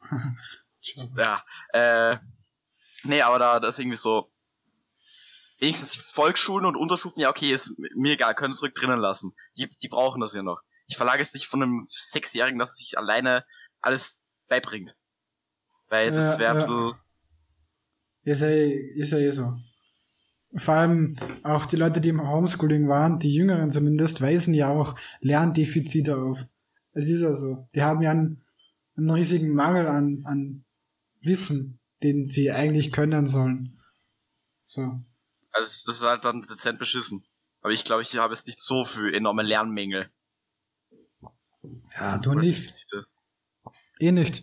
Ja, 1.16 1.42
äh, 1.72 2.18
nee, 3.04 3.22
aber 3.22 3.38
da, 3.38 3.58
das 3.58 3.74
ist 3.74 3.78
irgendwie 3.78 3.96
so, 3.96 4.30
wenigstens 5.58 5.96
Volksschulen 5.96 6.66
und 6.66 6.76
Unterstufen, 6.76 7.20
ja, 7.20 7.30
okay, 7.30 7.52
ist 7.52 7.74
mir 7.96 8.14
egal, 8.14 8.34
können 8.34 8.50
es 8.52 8.58
zurück 8.58 8.74
drinnen 8.74 8.98
lassen. 9.00 9.32
Die, 9.56 9.68
die 9.82 9.88
brauchen 9.88 10.20
das 10.20 10.34
ja 10.34 10.42
noch. 10.42 10.60
Ich 10.86 10.96
verlage 10.96 11.22
es 11.22 11.34
nicht 11.34 11.46
von 11.46 11.62
einem 11.62 11.80
Sechsjährigen, 11.86 12.58
dass 12.58 12.72
er 12.72 12.76
sich 12.84 12.98
alleine 12.98 13.44
alles 13.80 14.20
beibringt. 14.48 14.96
Weil 15.88 16.10
das 16.12 16.34
Ja, 16.34 16.38
wäre 16.38 16.50
ein 16.52 16.60
ja. 16.60 16.66
bisschen, 16.66 16.94
Ist 18.24 18.40
ja, 18.42 18.48
ist 18.48 19.10
ja 19.12 19.18
eh 19.18 19.30
so. 19.30 19.56
Vor 20.56 20.74
allem 20.74 21.16
auch 21.42 21.66
die 21.66 21.76
Leute, 21.76 22.00
die 22.00 22.10
im 22.10 22.26
Homeschooling 22.28 22.88
waren, 22.88 23.18
die 23.18 23.34
Jüngeren 23.34 23.70
zumindest, 23.70 24.20
weisen 24.20 24.54
ja 24.54 24.68
auch 24.68 24.96
Lerndefizite 25.20 26.16
auf. 26.16 26.44
Es 26.92 27.08
ist 27.08 27.22
ja 27.22 27.32
so. 27.32 27.68
Die 27.74 27.82
haben 27.82 28.02
ja 28.02 28.12
einen, 28.12 28.44
einen 28.96 29.10
riesigen 29.10 29.52
Mangel 29.52 29.88
an, 29.88 30.22
an 30.24 30.64
Wissen, 31.20 31.80
den 32.02 32.28
sie 32.28 32.52
eigentlich 32.52 32.92
können 32.92 33.26
sollen. 33.26 33.80
So. 34.64 35.00
Also 35.54 35.86
das 35.86 35.96
ist 35.96 36.04
halt 36.04 36.24
dann 36.24 36.42
dezent 36.42 36.78
beschissen. 36.78 37.24
Aber 37.62 37.72
ich 37.72 37.84
glaube, 37.84 38.02
ich 38.02 38.16
habe 38.16 38.34
jetzt 38.34 38.46
nicht 38.46 38.60
so 38.60 38.84
viel 38.84 39.14
enorme 39.14 39.42
Lernmängel. 39.42 40.10
Ja, 41.96 42.18
du 42.18 42.30
oder 42.30 42.40
nicht. 42.40 42.58
Defizite. 42.58 43.06
Eh 43.98 44.12
nicht. 44.12 44.42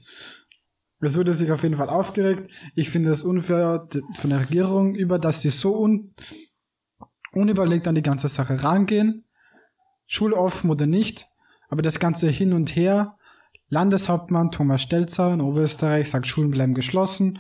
Es 1.02 1.18
wurde 1.18 1.34
sich 1.34 1.52
auf 1.52 1.64
jeden 1.64 1.78
Fall 1.78 1.90
aufgeregt. 1.90 2.52
Ich 2.76 2.90
finde 2.90 3.12
es 3.12 3.24
unfair 3.24 3.88
von 4.16 4.30
der 4.30 4.42
Regierung 4.42 4.96
über, 4.96 5.20
dass 5.20 5.42
sie 5.42 5.50
so 5.50 5.76
un 5.78 6.16
unüberlegt 7.34 7.88
an 7.88 7.96
die 7.96 8.02
ganze 8.02 8.28
Sache 8.28 8.64
rangehen. 8.64 9.26
Schule 10.08 10.36
offen 10.36 10.70
oder 10.70 10.86
nicht. 10.86 11.26
Aber 11.70 11.82
das 11.82 12.00
Ganze 12.00 12.30
hin 12.30 12.54
und 12.54 12.76
her. 12.76 13.18
Landeshauptmann 13.70 14.52
Thomas 14.52 14.82
Stelzer 14.82 15.34
in 15.34 15.42
Oberösterreich 15.42 16.10
sagt, 16.10 16.28
Schulen 16.28 16.52
bleiben 16.52 16.74
geschlossen. 16.74 17.40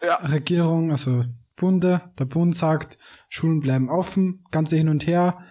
Ja. 0.00 0.16
Regierung, 0.16 0.92
also 0.92 1.24
Bunde, 1.58 2.12
der 2.18 2.24
Bund 2.24 2.56
sagt, 2.56 2.98
Schulen 3.28 3.60
bleiben 3.60 3.90
offen. 3.90 4.44
Ganze 4.50 4.76
hin 4.76 4.88
und 4.88 5.06
her. 5.06 5.44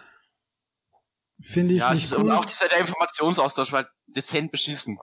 Finde 1.42 1.74
ich 1.76 1.80
Ja, 1.80 1.92
nicht 1.92 2.06
ist, 2.06 2.14
und 2.14 2.32
auch 2.32 2.46
dieser 2.46 2.68
der 2.68 2.80
Informationsaustausch 2.80 3.72
war 3.72 3.88
dezent 4.08 4.52
beschissen. 4.52 4.98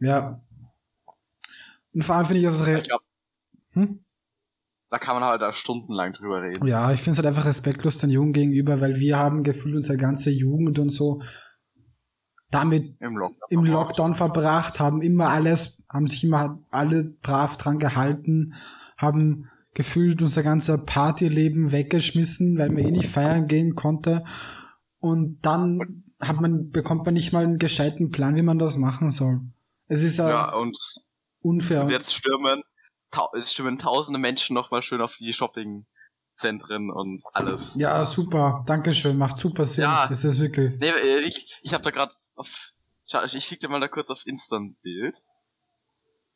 Ja. 0.00 0.40
Und 1.92 2.04
vor 2.04 2.16
allem 2.16 2.26
finde 2.26 2.40
ich, 2.40 2.46
dass 2.46 2.54
es 2.54 2.66
re 2.66 2.78
Ich 2.78 2.88
glaube, 2.88 3.04
hm? 3.72 4.04
da 4.90 4.98
kann 4.98 5.16
man 5.16 5.24
halt 5.24 5.42
da 5.42 5.52
stundenlang 5.52 6.14
drüber 6.14 6.40
reden. 6.42 6.66
Ja, 6.66 6.92
ich 6.92 7.00
finde 7.00 7.12
es 7.12 7.18
halt 7.18 7.26
einfach 7.26 7.44
respektlos 7.44 7.98
den 7.98 8.10
Jungen 8.10 8.32
gegenüber, 8.32 8.80
weil 8.80 8.96
wir 8.98 9.18
haben 9.18 9.42
gefühlt 9.42 9.76
unsere 9.76 9.98
ganze 9.98 10.30
Jugend 10.30 10.78
und 10.78 10.90
so 10.90 11.20
damit 12.50 12.98
Im 13.00 13.16
Lockdown. 13.16 13.48
im 13.50 13.64
Lockdown 13.64 14.14
verbracht, 14.14 14.80
haben 14.80 15.02
immer 15.02 15.28
alles, 15.28 15.82
haben 15.88 16.06
sich 16.06 16.24
immer 16.24 16.58
alle 16.70 17.04
brav 17.04 17.58
dran 17.58 17.78
gehalten, 17.78 18.54
haben 18.96 19.50
gefühlt 19.78 20.20
unser 20.22 20.42
ganzer 20.42 20.76
Partyleben 20.76 21.70
weggeschmissen, 21.70 22.58
weil 22.58 22.68
man 22.70 22.78
eh 22.78 22.90
nicht 22.90 23.08
feiern 23.08 23.46
gehen 23.46 23.76
konnte. 23.76 24.24
Und 24.98 25.38
dann 25.42 26.02
hat 26.20 26.40
man, 26.40 26.72
bekommt 26.72 27.04
man 27.04 27.14
nicht 27.14 27.32
mal 27.32 27.44
einen 27.44 27.58
gescheiten 27.58 28.10
Plan, 28.10 28.34
wie 28.34 28.42
man 28.42 28.58
das 28.58 28.76
machen 28.76 29.12
soll. 29.12 29.40
Es 29.86 30.02
ist 30.02 30.16
ja, 30.18 30.28
Ja, 30.28 30.54
und 30.56 30.76
unfair. 31.42 31.86
jetzt 31.90 32.12
stürmen, 32.12 32.62
es 33.34 33.52
stürmen 33.52 33.78
tausende 33.78 34.18
Menschen 34.18 34.54
nochmal 34.54 34.82
schön 34.82 35.00
auf 35.00 35.14
die 35.14 35.32
Shoppingzentren 35.32 36.90
und 36.90 37.22
alles. 37.32 37.76
Ja, 37.76 38.04
super. 38.04 38.64
Dankeschön. 38.66 39.16
Macht 39.16 39.38
super 39.38 39.64
Sinn. 39.64 39.82
Ja. 39.84 40.08
Das 40.08 40.24
ist 40.24 40.40
wirklich. 40.40 40.76
Nee, 40.80 40.88
äh, 40.88 41.20
ich, 41.20 41.56
ich 41.62 41.72
habe 41.72 41.84
da 41.84 41.90
gerade 41.92 42.12
auf. 42.34 42.72
Ich 43.26 43.44
schick 43.44 43.60
dir 43.60 43.68
mal 43.68 43.78
da 43.78 43.86
kurz 43.86 44.10
auf 44.10 44.26
Insta 44.26 44.56
ein 44.56 44.76
Bild 44.82 45.22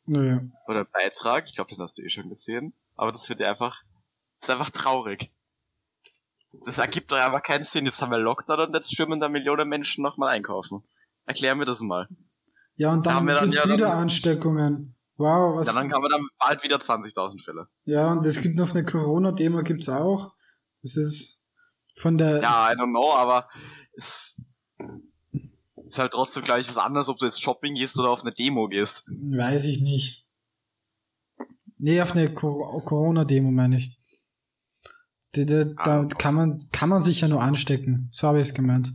Nö. 0.05 0.39
oder 0.65 0.85
Beitrag. 0.85 1.43
Ich 1.49 1.55
glaube, 1.55 1.69
den 1.75 1.81
hast 1.83 1.97
du 1.97 2.03
eh 2.03 2.09
schon 2.09 2.29
gesehen. 2.29 2.73
Aber 2.95 3.11
das 3.11 3.27
wird 3.29 3.39
ja 3.39 3.49
einfach. 3.49 3.81
Das 4.39 4.49
ist 4.49 4.55
einfach 4.55 4.69
traurig. 4.69 5.31
Das 6.65 6.77
ergibt 6.77 7.11
doch 7.11 7.17
einfach 7.17 7.41
keinen 7.41 7.63
Sinn. 7.63 7.85
Jetzt 7.85 8.01
haben 8.01 8.11
wir 8.11 8.19
Lockdown 8.19 8.59
und 8.67 8.75
jetzt 8.75 8.93
stürmen 8.93 9.19
da 9.19 9.27
Millionen 9.29 9.67
Menschen 9.67 10.03
nochmal 10.03 10.29
einkaufen. 10.29 10.83
Erklär 11.25 11.55
mir 11.55 11.65
das 11.65 11.81
mal. 11.81 12.07
Ja, 12.75 12.91
und 12.91 13.05
Da 13.05 13.11
dann 13.11 13.15
haben 13.19 13.27
wir 13.27 13.33
dann 13.35 13.43
gibt's 13.45 13.57
ja 13.57 13.67
dann- 13.67 13.77
wieder 13.77 13.93
Ansteckungen. 13.93 14.95
Wow, 15.17 15.57
was. 15.57 15.67
Ja, 15.67 15.73
dann 15.73 15.91
haben 15.93 16.01
wir 16.03 16.09
dann 16.09 16.27
bald 16.39 16.63
wieder 16.63 16.77
20.000 16.79 17.43
Fälle. 17.43 17.67
Ja, 17.85 18.11
und 18.11 18.25
es 18.25 18.41
gibt 18.41 18.57
noch 18.57 18.71
eine 18.71 18.83
Corona-Demo, 18.83 19.61
gibt's 19.63 19.87
auch. 19.89 20.33
Das 20.81 20.95
ist 20.95 21.43
von 21.95 22.17
der. 22.17 22.41
Ja, 22.41 22.71
I 22.71 22.75
don't 22.75 22.89
know, 22.89 23.13
aber 23.13 23.47
es 23.95 24.35
ist 25.87 25.99
halt 25.99 26.13
trotzdem 26.13 26.43
gleich 26.43 26.67
was 26.67 26.77
anderes, 26.79 27.09
ob 27.09 27.17
du 27.19 27.25
jetzt 27.25 27.41
Shopping 27.41 27.75
gehst 27.75 27.97
oder 27.99 28.09
auf 28.09 28.21
eine 28.23 28.31
Demo 28.33 28.67
gehst. 28.67 29.05
Weiß 29.07 29.65
ich 29.65 29.81
nicht. 29.81 30.22
Nee, 31.85 32.01
auf 32.01 32.13
eine 32.13 32.33
Co 32.33 32.79
Corona-Demo 32.85 33.51
meine 33.51 33.75
ich. 33.75 33.99
Die, 35.35 35.45
die, 35.45 35.75
da 35.75 36.01
Ah. 36.01 36.05
kann 36.17 36.33
man, 36.33 36.69
kann 36.71 36.87
man 36.87 37.01
sich 37.01 37.19
ja 37.19 37.27
nur 37.27 37.41
anstecken. 37.41 38.07
So 38.11 38.25
habe 38.27 38.39
ich 38.39 38.47
es 38.47 38.53
gemeint. 38.53 38.93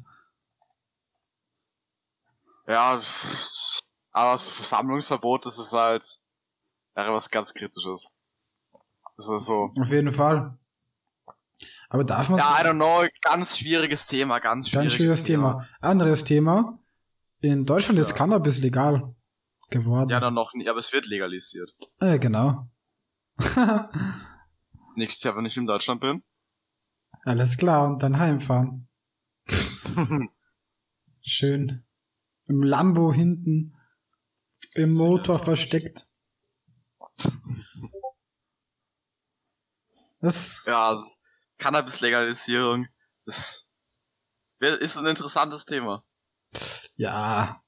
Ja, 2.66 3.00
aber 4.12 4.32
das 4.32 4.48
Versammlungsverbot, 4.48 5.44
das 5.44 5.58
ist 5.58 5.72
halt 5.74 6.18
wäre 6.94 7.12
was 7.12 7.30
ganz 7.30 7.52
Kritisches. 7.52 8.08
Das 9.18 9.28
ist 9.30 9.44
so. 9.44 9.70
Auf 9.78 9.88
jeden 9.90 10.12
Fall. 10.12 10.56
Aber 11.90 12.04
darf 12.04 12.30
man 12.30 12.38
Ja, 12.38 12.56
I 12.58 12.64
don't 12.64 12.74
know, 12.76 13.06
ganz 13.22 13.58
schwieriges 13.58 14.06
Thema, 14.06 14.38
ganz 14.38 14.68
schwieriges 14.70 14.92
Ganz 14.92 14.96
schwieriges 14.96 15.24
Thema. 15.24 15.68
Anderes 15.80 16.24
Thema. 16.24 16.78
In 17.40 17.66
Deutschland 17.66 17.98
ist 18.00 18.10
Ja. 18.10 18.16
Cannabis 18.16 18.58
legal 18.58 19.14
geworden. 19.70 20.08
Ja, 20.08 20.20
dann 20.20 20.34
noch 20.34 20.54
nicht, 20.54 20.68
aber 20.68 20.78
es 20.78 20.90
wird 20.92 21.06
legalisiert. 21.06 21.74
Äh, 22.00 22.18
genau. 22.18 22.66
Nächstes 24.96 25.22
Jahr, 25.22 25.36
wenn 25.36 25.46
ich 25.46 25.56
in 25.56 25.66
Deutschland 25.66 26.00
bin. 26.00 26.24
Alles 27.24 27.56
klar, 27.56 27.86
und 27.86 28.02
dann 28.02 28.18
heimfahren. 28.18 28.88
Schön. 31.22 31.84
Im 32.46 32.62
Lambo 32.62 33.12
hinten. 33.12 33.76
Im 34.74 34.94
Motor 34.94 35.38
versteckt. 35.38 36.06
Das, 40.20 40.62
ja, 40.66 40.98
Cannabis-Legalisierung, 41.58 42.88
das 43.24 43.66
ist 44.60 44.96
ein 44.96 45.06
interessantes 45.06 45.64
Thema. 45.64 46.04
ja. 46.96 47.62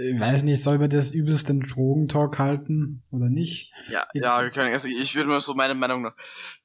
Ich 0.00 0.20
weiß 0.20 0.44
nicht, 0.44 0.62
soll 0.62 0.78
man 0.78 0.88
das 0.90 1.10
übelst 1.10 1.48
den 1.48 1.58
Drogentalk 1.60 2.38
halten 2.38 3.02
oder 3.10 3.28
nicht? 3.28 3.72
Ja, 3.90 4.06
ja, 4.14 4.40
wir 4.42 4.50
können, 4.50 4.72
also 4.72 4.86
ich 4.86 5.16
würde 5.16 5.28
mal 5.28 5.40
so 5.40 5.54
meine 5.54 5.74
Meinung 5.74 6.02
noch. 6.02 6.12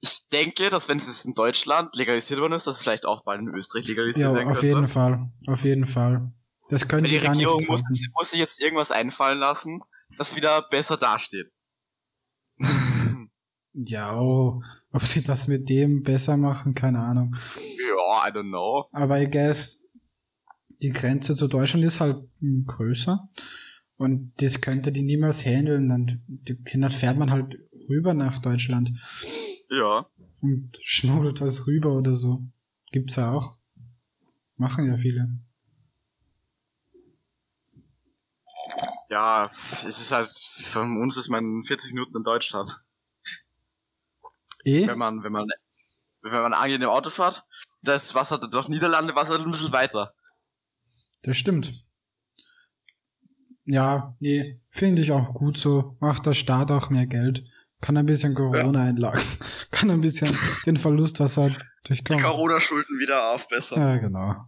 Ich 0.02 0.28
denke, 0.32 0.70
dass 0.70 0.88
wenn 0.88 0.98
es 0.98 1.26
in 1.26 1.34
Deutschland 1.34 1.96
legalisiert 1.96 2.40
worden 2.40 2.54
ist, 2.54 2.68
dass 2.68 2.78
es 2.78 2.84
vielleicht 2.84 3.08
auch 3.08 3.24
bald 3.24 3.42
in 3.42 3.48
Österreich 3.48 3.88
legalisiert 3.88 4.30
Ja, 4.30 4.36
werden 4.36 4.50
auf 4.52 4.60
könnte. 4.60 4.76
jeden 4.76 4.88
Fall. 4.88 5.32
Auf 5.48 5.64
jeden 5.64 5.86
Fall. 5.88 6.32
Das 6.70 6.88
können 6.88 7.04
Weil 7.06 7.10
die 7.10 7.18
Regierung 7.18 7.58
nicht 7.58 7.70
muss, 7.70 7.82
machen. 7.82 7.96
muss 8.14 8.30
sich 8.32 8.40
jetzt 8.40 8.62
irgendwas 8.62 8.92
einfallen 8.92 9.40
lassen, 9.40 9.82
das 10.20 10.36
wieder 10.36 10.62
besser 10.70 10.98
dasteht. 10.98 11.52
Ja, 13.76 14.16
oh, 14.20 14.62
ob 14.92 15.04
sie 15.04 15.24
das 15.24 15.48
mit 15.48 15.68
dem 15.68 16.04
besser 16.04 16.38
machen, 16.38 16.76
keine 16.76 17.00
Ahnung. 17.00 17.36
ja, 17.58 18.28
I 18.28 18.32
don't 18.32 18.50
know. 18.50 18.86
Aber 18.92 19.20
I 19.20 19.28
guess, 19.28 19.83
die 20.84 20.92
Grenze 20.92 21.34
zu 21.34 21.48
Deutschland 21.48 21.86
ist 21.86 22.00
halt 22.00 22.18
größer. 22.68 23.30
Und 23.96 24.34
das 24.42 24.60
könnte 24.62 24.92
die 24.92 25.02
niemals 25.02 25.46
handeln. 25.46 25.90
Dann, 25.90 26.22
dann 26.28 26.92
fährt 26.92 27.18
man 27.18 27.32
halt 27.32 27.56
rüber 27.90 28.14
nach 28.14 28.42
Deutschland 28.42 28.92
Ja. 29.70 30.06
und 30.42 30.78
schmuggelt 30.84 31.42
was 31.42 31.68
rüber 31.68 31.94
oder 31.94 32.14
so. 32.14 32.44
Gibt's 32.92 33.16
ja 33.16 33.32
auch. 33.32 33.58
Machen 34.58 34.88
ja 34.88 34.98
viele. 34.98 35.40
Ja, 39.10 39.46
es 39.46 40.00
ist 40.00 40.12
halt, 40.12 40.30
von 40.30 40.98
uns 41.02 41.18
ist 41.18 41.30
man 41.30 41.64
40 41.64 41.94
Minuten 41.94 42.18
in 42.18 42.24
Deutschland. 42.24 42.82
Eh? 44.66 44.88
Wenn 44.88 44.98
man, 44.98 45.24
wenn 45.24 45.32
man, 45.32 45.48
wenn 46.22 46.32
man 46.32 46.54
angenehm 46.54 46.90
Auto 46.90 47.10
fährt, 47.10 47.46
das 47.84 48.16
Wasser, 48.16 48.38
doch 48.38 48.70
Niederlande, 48.70 49.16
Wasser 49.16 49.40
ein 49.40 49.52
bisschen 49.52 49.72
weiter. 49.72 50.14
Das 51.24 51.38
stimmt. 51.38 51.84
Ja, 53.66 54.16
nee, 54.20 54.60
finde 54.70 55.02
ich 55.02 55.12
auch 55.12 55.34
gut 55.34 55.58
so. 55.58 55.98
Macht 56.00 56.26
der 56.26 56.34
Staat 56.34 56.72
auch 56.72 56.90
mehr 56.90 57.08
Geld. 57.08 57.46
Kann 57.82 57.98
ein 57.98 58.06
bisschen 58.06 58.36
Corona 58.36 58.84
einlagen. 58.84 59.22
Kann 59.72 59.90
ein 59.90 60.02
bisschen 60.02 60.38
den 60.66 60.78
Verlust, 60.78 61.20
was 61.20 61.38
er 61.38 61.50
Die 61.50 61.58
durchkommt. 61.86 62.22
Corona-Schulden 62.22 63.00
wieder 63.00 63.32
aufbessern. 63.32 63.80
Ja, 63.80 63.98
genau. 63.98 64.48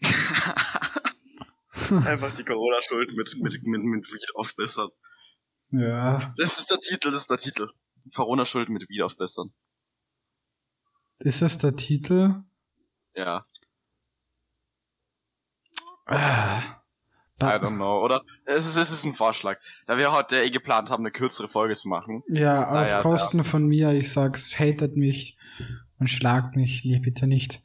Einfach 2.06 2.32
die 2.34 2.44
Corona-Schulden 2.44 3.16
mit, 3.16 3.34
mit, 3.42 3.66
mit, 3.66 3.82
mit 3.82 4.12
Weed 4.12 4.34
aufbessern. 4.34 4.88
Ja, 5.70 6.34
Das 6.36 6.58
ist 6.58 6.70
der 6.70 6.78
Titel, 6.80 7.10
das 7.10 7.22
ist 7.22 7.30
der 7.30 7.38
Titel. 7.38 7.68
Corona-Schulden 8.14 8.74
mit 8.74 8.88
Weed 8.88 9.02
aufbessern. 9.02 9.52
ist 11.18 11.42
das 11.42 11.58
der 11.58 11.76
Titel? 11.76 12.42
Ja, 13.14 13.46
I 16.08 16.78
ba- 17.38 17.56
don't 17.56 17.76
know. 17.76 18.04
Oder? 18.04 18.22
Es 18.44 18.66
ist, 18.66 18.76
es 18.76 18.90
ist 18.92 19.04
ein 19.04 19.14
Vorschlag. 19.14 19.58
Da 19.86 19.98
wir 19.98 20.12
heute 20.12 20.36
eh 20.36 20.50
geplant 20.50 20.90
haben, 20.90 21.02
eine 21.02 21.10
kürzere 21.12 21.48
Folge 21.48 21.74
zu 21.74 21.88
machen. 21.88 22.22
ja, 22.28 22.66
auf 22.66 22.72
Naja, 22.88 23.00
Kosten 23.02 23.42
von 23.44 23.66
mir, 23.66 23.92
ich 23.92 24.12
sag's, 24.12 24.58
hatet 24.58 24.96
mich 24.96 25.36
und 25.98 26.08
schlagt 26.08 26.54
mich, 26.56 26.84
nee, 26.84 26.98
bitte 27.00 27.26
nicht. 27.26 27.60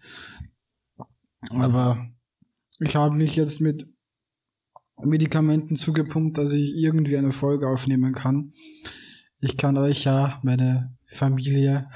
Aber 1.51 2.07
ich 2.79 2.95
habe 2.95 3.15
mich 3.15 3.35
jetzt 3.35 3.61
mit 3.61 3.87
Medikamenten 5.03 5.75
zugepumpt, 5.75 6.37
dass 6.37 6.53
ich 6.53 6.75
irgendwie 6.75 7.17
eine 7.17 7.31
Folge 7.31 7.67
aufnehmen 7.67 8.13
kann. 8.13 8.53
Ich 9.39 9.57
kann 9.57 9.77
euch 9.77 10.03
ja 10.05 10.39
meine 10.43 10.97
Familie 11.05 11.89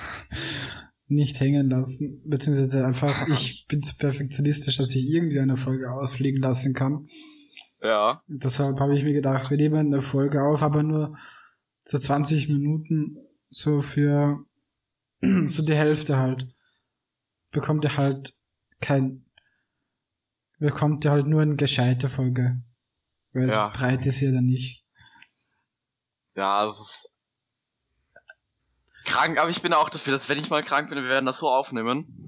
nicht 1.16 1.40
hängen 1.40 1.70
lassen, 1.70 2.22
beziehungsweise 2.26 2.86
einfach, 2.86 3.28
ich 3.30 3.66
bin 3.68 3.84
zu 3.84 3.96
perfektionistisch, 3.98 4.78
dass 4.78 4.96
ich 4.96 5.08
irgendwie 5.10 5.40
eine 5.40 5.58
Folge 5.58 5.92
ausfliegen 5.92 6.42
lassen 6.42 6.74
kann. 6.74 7.08
Ja. 7.82 8.22
Deshalb 8.28 8.80
habe 8.80 8.94
ich 8.96 9.04
mir 9.04 9.14
gedacht, 9.14 9.50
wir 9.50 9.58
nehmen 9.58 9.88
eine 9.94 10.02
Folge 10.02 10.44
auf, 10.44 10.62
aber 10.62 10.84
nur 10.84 11.18
so 11.84 11.98
20 11.98 12.50
Minuten, 12.50 13.18
so 13.50 13.82
für 13.82 14.46
so 15.46 15.66
die 15.66 15.76
Hälfte 15.76 16.18
halt. 16.18 16.48
Bekommt 17.52 17.84
ihr 17.84 17.98
halt 17.98 18.34
kein, 18.80 19.26
bekommt 20.60 21.04
ihr 21.06 21.12
halt 21.12 21.28
nur 21.28 21.42
eine 21.42 21.56
gescheite 21.56 22.08
Folge. 22.08 22.62
Weil 23.34 23.50
Ja. 23.50 23.72
so 23.72 23.78
breit 23.80 24.06
ist 24.06 24.22
ja 24.22 24.32
dann 24.32 24.46
nicht. 24.46 24.86
Ja, 26.36 26.64
das 26.64 26.80
ist 26.80 27.14
krank, 29.06 29.38
aber 29.40 29.50
ich 29.50 29.62
bin 29.62 29.74
auch 29.74 29.90
dafür, 29.90 30.14
dass 30.14 30.30
wenn 30.30 30.38
ich 30.40 30.50
mal 30.50 30.64
krank 30.64 30.90
bin, 30.90 30.98
wir 31.02 31.10
werden 31.10 31.26
das 31.26 31.38
so 31.40 31.50
aufnehmen, 31.50 32.28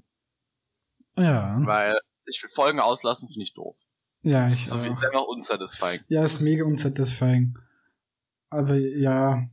Ja. 1.18 1.58
weil 1.66 1.98
ich 2.26 2.42
will 2.42 2.50
Folgen 2.50 2.80
auslassen, 2.80 3.28
finde 3.30 3.44
ich 3.44 3.54
doof. 3.54 3.78
Ja, 4.22 4.44
Das 4.44 4.54
ich 4.56 4.62
ist 4.62 4.70
so 4.70 4.78
viel 4.80 4.92
auch. 4.94 4.98
selber 4.98 5.28
unsatisfying. 5.28 6.02
Ja, 6.08 6.24
ist 6.24 6.40
mega 6.42 6.64
unsatisfying. 6.64 7.58
Aber 8.50 8.76
ja. 8.76 9.48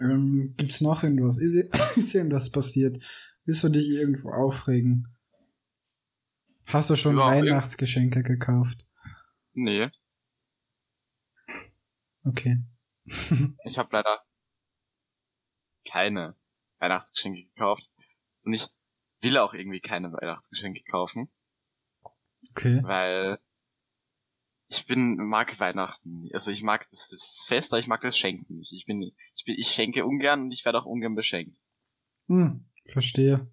Ähm, 0.00 0.54
gibt's 0.56 0.80
noch 0.80 1.02
irgendwas? 1.04 1.38
Ist, 1.38 1.54
ist 1.96 2.14
irgendwas 2.14 2.50
passiert? 2.50 2.98
Willst 3.44 3.62
du 3.62 3.68
dich 3.68 3.88
irgendwo 3.88 4.32
aufregen? 4.32 5.08
Hast 6.66 6.90
du 6.90 6.96
schon 6.96 7.18
Ja, 7.18 7.26
Weihnachtsgeschenke 7.26 8.22
gekauft? 8.22 8.84
Nee, 9.52 9.88
Okay. 12.24 12.58
ich 13.64 13.78
habe 13.78 13.88
leider 13.92 14.20
keine 15.84 16.36
Weihnachtsgeschenke 16.78 17.44
gekauft. 17.44 17.90
Und 18.44 18.54
ich 18.54 18.68
will 19.20 19.38
auch 19.38 19.54
irgendwie 19.54 19.80
keine 19.80 20.12
Weihnachtsgeschenke 20.12 20.82
kaufen, 20.90 21.30
Okay. 22.50 22.80
weil 22.82 23.38
ich 24.68 24.86
bin, 24.86 25.16
mag 25.16 25.58
Weihnachten. 25.60 26.28
Also 26.32 26.50
ich 26.50 26.62
mag 26.62 26.80
das, 26.82 27.08
das 27.10 27.44
Fest, 27.46 27.72
aber 27.72 27.80
ich 27.80 27.86
mag 27.88 28.00
das 28.00 28.16
Schenken 28.16 28.56
nicht. 28.56 28.72
Ich 28.72 28.86
bin, 28.86 29.02
ich 29.02 29.44
bin, 29.44 29.54
ich 29.58 29.68
schenke 29.68 30.04
ungern 30.06 30.42
und 30.42 30.52
ich 30.52 30.64
werde 30.64 30.78
auch 30.80 30.86
ungern 30.86 31.14
beschenkt. 31.14 31.58
Hm, 32.28 32.64
verstehe. 32.86 33.50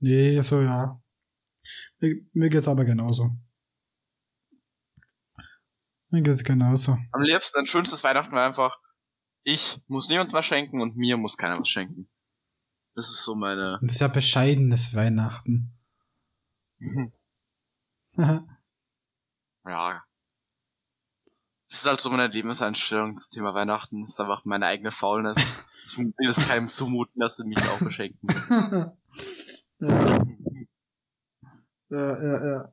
Nee, 0.00 0.40
so 0.42 0.60
ja. 0.60 1.02
Mir, 1.98 2.20
mir 2.32 2.50
geht's 2.50 2.68
aber 2.68 2.84
genauso. 2.84 3.30
Mir 6.10 6.22
geht's 6.22 6.44
genauso. 6.44 6.92
Am 7.12 7.22
liebsten, 7.22 7.58
ein 7.58 7.66
schönstes 7.66 8.04
Weihnachten 8.04 8.32
war 8.32 8.46
einfach, 8.46 8.78
ich 9.44 9.80
muss 9.86 10.08
niemand 10.08 10.32
was 10.32 10.46
schenken 10.46 10.80
und 10.80 10.96
mir 10.96 11.16
muss 11.16 11.36
keiner 11.36 11.58
was 11.58 11.68
schenken. 11.68 12.08
Das 12.94 13.10
ist 13.10 13.24
so 13.24 13.34
meine, 13.34 13.78
Ein 13.80 13.88
sehr 13.88 14.08
bescheidenes 14.08 14.94
Weihnachten. 14.94 15.72
ja. 18.16 18.44
Das 21.68 21.80
ist 21.80 21.86
halt 21.86 22.00
so 22.00 22.10
meine 22.10 22.26
Lebenseinstellung 22.28 23.16
zum 23.16 23.30
Thema 23.32 23.54
Weihnachten. 23.54 24.00
Das 24.02 24.10
ist 24.10 24.20
einfach 24.20 24.44
meine 24.44 24.66
eigene 24.66 24.90
Faulness. 24.90 25.38
Ich 25.86 25.98
will 25.98 26.12
es 26.28 26.48
keinem 26.48 26.68
zumuten, 26.68 27.20
dass 27.20 27.36
sie 27.36 27.44
mich 27.46 27.58
auch 27.58 27.78
beschenken. 27.78 28.28
ja, 29.80 30.16
ja, 31.90 32.22
ja, 32.22 32.46
ja. 32.46 32.72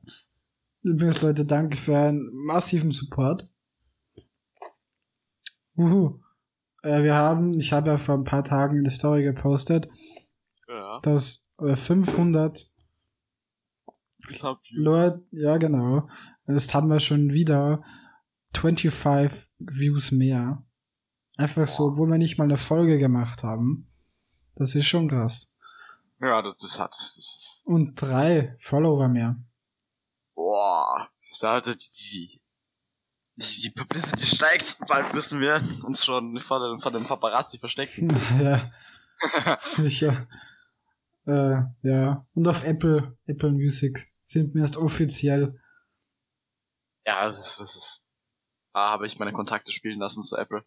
Übrigens, 0.82 1.22
Leute, 1.22 1.44
danke 1.44 1.76
für 1.76 1.96
einen 1.96 2.30
massiven 2.32 2.90
Support. 2.90 3.48
Uhu. 5.76 6.20
Äh, 6.86 7.02
wir 7.02 7.14
haben, 7.14 7.52
ich 7.54 7.72
habe 7.72 7.88
ja 7.90 7.98
vor 7.98 8.14
ein 8.14 8.24
paar 8.24 8.44
Tagen 8.44 8.78
eine 8.78 8.90
Story 8.90 9.22
gepostet, 9.24 9.88
Ja. 10.68 11.00
dass 11.00 11.50
äh, 11.58 11.74
500 11.76 12.70
Ich 14.28 14.42
hab 14.42 14.60
Leute, 14.70 15.24
ja 15.30 15.56
genau, 15.58 16.08
jetzt 16.46 16.74
haben 16.74 16.88
wir 16.88 17.00
schon 17.00 17.32
wieder 17.32 17.82
25 18.54 19.48
Views 19.58 20.12
mehr. 20.12 20.62
Einfach 21.36 21.66
so, 21.66 21.88
obwohl 21.88 22.08
wir 22.08 22.18
nicht 22.18 22.38
mal 22.38 22.44
eine 22.44 22.56
Folge 22.56 22.98
gemacht 22.98 23.42
haben. 23.42 23.90
Das 24.54 24.74
ist 24.74 24.86
schon 24.86 25.08
krass. 25.08 25.54
Ja, 26.20 26.40
das, 26.40 26.56
das 26.56 26.78
hat, 26.78 26.90
das 26.92 27.16
ist, 27.18 27.62
Und 27.66 27.94
drei 28.00 28.54
Follower 28.58 29.08
mehr. 29.08 29.36
boah. 30.34 31.08
Das 31.30 31.42
hat, 31.42 31.66
die, 31.66 32.40
die, 33.36 33.62
die, 33.62 33.70
Publicity 33.70 34.26
steigt. 34.26 34.78
Bald 34.88 35.14
müssen 35.14 35.40
wir 35.40 35.60
uns 35.84 36.04
schon 36.04 36.38
vor 36.40 36.60
dem, 36.60 36.78
vor 36.78 36.92
dem 36.92 37.04
Paparazzi 37.04 37.58
verstecken. 37.58 38.08
ja, 38.40 38.70
sicher. 39.58 40.26
Äh, 41.26 41.62
ja. 41.82 42.26
Und 42.34 42.48
auf 42.48 42.64
Apple, 42.64 43.16
Apple 43.26 43.52
Music 43.52 44.12
sind 44.22 44.54
wir 44.54 44.62
erst 44.62 44.76
offiziell. 44.76 45.60
Ja, 47.04 47.24
das 47.24 47.38
ist, 47.38 47.60
das 47.60 47.76
ist, 47.76 48.10
da 48.72 48.90
habe 48.90 49.06
ich 49.06 49.18
meine 49.18 49.32
Kontakte 49.32 49.72
spielen 49.72 50.00
lassen 50.00 50.22
zu 50.22 50.36
Apple. 50.36 50.64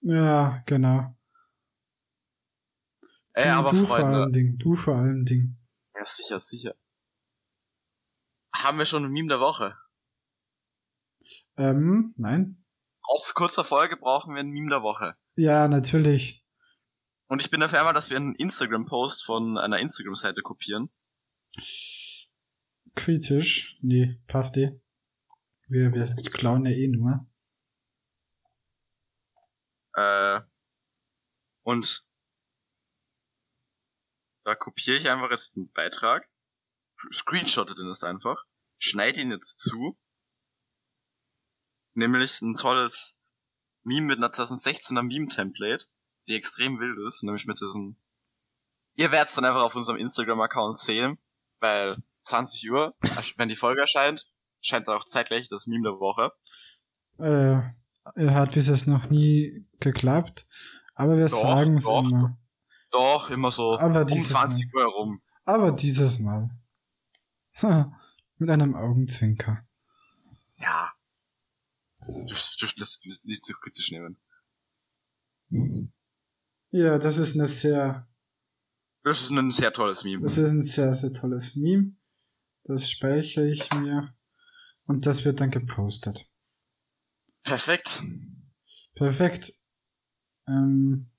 Ja, 0.00 0.62
genau. 0.66 1.16
Ey, 3.34 3.44
du, 3.44 3.50
aber 3.50 3.70
du 3.70 3.86
vor 3.86 3.96
Freunde, 3.96 4.16
allem 4.16 4.32
Ding, 4.32 4.58
du 4.58 4.76
vor 4.76 4.96
allem 4.96 5.24
Ding. 5.24 5.56
ja 5.94 6.04
sicher, 6.04 6.38
sicher. 6.38 6.74
Haben 8.54 8.78
wir 8.78 8.84
schon 8.84 9.04
ein 9.04 9.12
Meme 9.12 9.28
der 9.28 9.40
Woche? 9.40 9.76
Ähm, 11.56 12.14
nein? 12.16 12.64
Aus 13.02 13.34
kurzer 13.34 13.64
Folge 13.64 13.96
brauchen 13.96 14.34
wir 14.34 14.40
ein 14.40 14.50
Meme 14.50 14.70
der 14.70 14.82
Woche. 14.82 15.16
Ja, 15.34 15.68
natürlich. 15.68 16.44
Und 17.26 17.40
ich 17.40 17.50
bin 17.50 17.60
dafür 17.60 17.78
einmal, 17.78 17.94
dass 17.94 18.10
wir 18.10 18.16
einen 18.16 18.34
Instagram-Post 18.34 19.24
von 19.24 19.58
einer 19.58 19.78
Instagram-Seite 19.78 20.42
kopieren. 20.42 20.90
Kritisch. 22.94 23.78
Nee, 23.80 24.20
passt 24.26 24.56
eh. 24.56 24.80
Wir, 25.66 25.92
wir 25.92 26.04
klauen 26.30 26.66
ja 26.66 26.72
eh 26.72 26.88
nur. 26.88 27.26
Äh, 29.94 30.40
und 31.62 32.06
da 34.44 34.54
kopiere 34.54 34.96
ich 34.96 35.08
einfach 35.08 35.30
jetzt 35.30 35.56
einen 35.56 35.70
Beitrag, 35.70 36.28
screenshotte 37.12 37.74
den 37.74 37.86
das 37.86 38.02
einfach, 38.02 38.44
schneide 38.78 39.20
ihn 39.20 39.30
jetzt 39.30 39.58
zu, 39.58 39.98
nämlich 41.94 42.40
ein 42.42 42.54
tolles 42.54 43.18
Meme 43.82 44.06
mit 44.06 44.18
einer 44.18 44.32
2016er 44.32 45.02
Meme-Template, 45.02 45.86
die 46.28 46.34
extrem 46.34 46.78
wild 46.78 46.98
ist, 47.06 47.22
nämlich 47.22 47.46
mit 47.46 47.60
diesem, 47.60 47.96
ihr 48.94 49.10
werdet 49.10 49.28
es 49.28 49.34
dann 49.34 49.44
einfach 49.44 49.62
auf 49.62 49.74
unserem 49.74 49.98
Instagram-Account 49.98 50.78
sehen, 50.78 51.18
weil 51.60 51.96
20 52.24 52.70
Uhr, 52.70 52.94
wenn 53.36 53.48
die 53.48 53.56
Folge 53.56 53.80
erscheint, 53.80 54.26
scheint 54.60 54.86
dann 54.86 54.96
auch 54.96 55.04
zeitgleich 55.04 55.48
das 55.48 55.66
Meme 55.66 55.82
der 55.82 55.98
Woche. 55.98 56.32
Äh, 57.18 57.62
er 58.14 58.34
hat 58.34 58.52
bis 58.52 58.68
jetzt 58.68 58.86
noch 58.86 59.10
nie 59.10 59.66
geklappt. 59.80 60.46
Aber 60.94 61.16
wir 61.16 61.26
Doch, 61.26 61.40
sagen 61.40 61.76
es 61.76 61.84
doch. 61.84 62.04
immer. 62.04 62.38
Doch, 62.90 63.30
immer 63.30 63.50
so 63.50 63.78
Aber 63.78 64.02
um 64.02 64.06
dieses 64.06 64.28
20 64.28 64.74
Uhr 64.74 64.82
herum. 64.82 65.22
Aber 65.44 65.72
dieses 65.72 66.18
Mal. 66.18 66.50
Mit 68.36 68.50
einem 68.50 68.74
Augenzwinker. 68.74 69.64
Ja. 70.58 70.91
Du 72.06 72.24
dürft 72.24 72.80
das 72.80 73.00
nicht, 73.04 73.26
nicht 73.26 73.44
so 73.44 73.54
kritisch 73.54 73.90
nehmen. 73.90 74.16
Ja, 76.70 76.98
das 76.98 77.18
ist 77.18 77.38
eine 77.38 77.46
sehr, 77.48 78.08
Das 79.04 79.20
ist 79.22 79.30
ein 79.30 79.50
sehr 79.50 79.72
tolles 79.72 80.04
Meme. 80.04 80.22
das 80.22 80.38
ist 80.38 80.50
ein 80.50 80.62
sehr, 80.62 80.94
sehr 80.94 81.12
tolles 81.12 81.56
Meme. 81.56 81.92
Das 82.64 82.88
speichere 82.90 83.48
ich 83.50 83.72
mir. 83.74 84.14
Und 84.86 85.06
das 85.06 85.24
wird 85.24 85.40
dann 85.40 85.50
gepostet. 85.50 86.26
Perfekt. 87.42 88.02
Perfekt. 88.94 89.52
Ähm, 90.46 91.10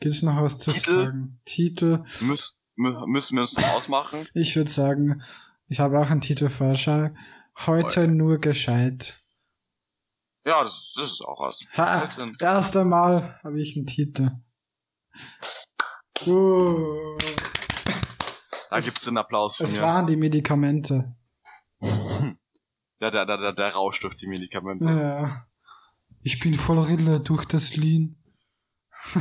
gibt's 0.00 0.22
noch 0.22 0.40
was 0.42 0.58
zu 0.58 0.70
Titel? 0.70 1.04
sagen? 1.04 1.40
Titel. 1.44 2.04
Müs 2.20 2.58
mü 2.76 2.92
müssen 3.06 3.36
wir 3.36 3.42
uns 3.42 3.56
noch 3.56 3.68
ausmachen. 3.74 4.26
Ich 4.34 4.56
würde 4.56 4.70
sagen, 4.70 5.22
ich 5.68 5.80
habe 5.80 5.98
auch 6.00 6.10
einen 6.10 6.20
Titelvorschlag. 6.20 7.14
Heute 7.66 8.08
nur 8.08 8.38
gescheit. 8.38 9.19
Ja, 10.46 10.62
das, 10.62 10.94
das 10.96 11.04
ist 11.12 11.22
auch 11.22 11.40
was. 11.40 11.66
Ha, 11.76 12.00
Heute- 12.02 12.32
erst 12.40 12.76
einmal 12.76 13.38
habe 13.42 13.60
ich 13.60 13.76
einen 13.76 13.86
Titel. 13.86 14.30
Uh, 16.26 17.16
Da 18.70 18.76
es- 18.78 18.84
gibt's 18.86 19.04
den 19.04 19.16
Applaus 19.18 19.56
von 19.58 19.64
es 19.64 19.76
mir. 19.76 19.82
waren 19.82 20.06
die 20.06 20.16
Medikamente. 20.16 21.14
Der, 21.82 23.10
der, 23.10 23.24
der, 23.26 23.38
der, 23.38 23.52
der 23.54 23.72
Rausch 23.74 24.00
durch 24.00 24.14
die 24.16 24.26
Medikamente. 24.26 24.84
Ja. 24.88 25.46
Ich 26.22 26.38
bin 26.40 26.54
voll 26.54 26.78
Rille 26.78 27.20
durch 27.20 27.46
das 27.46 27.76
Lean. 27.76 28.16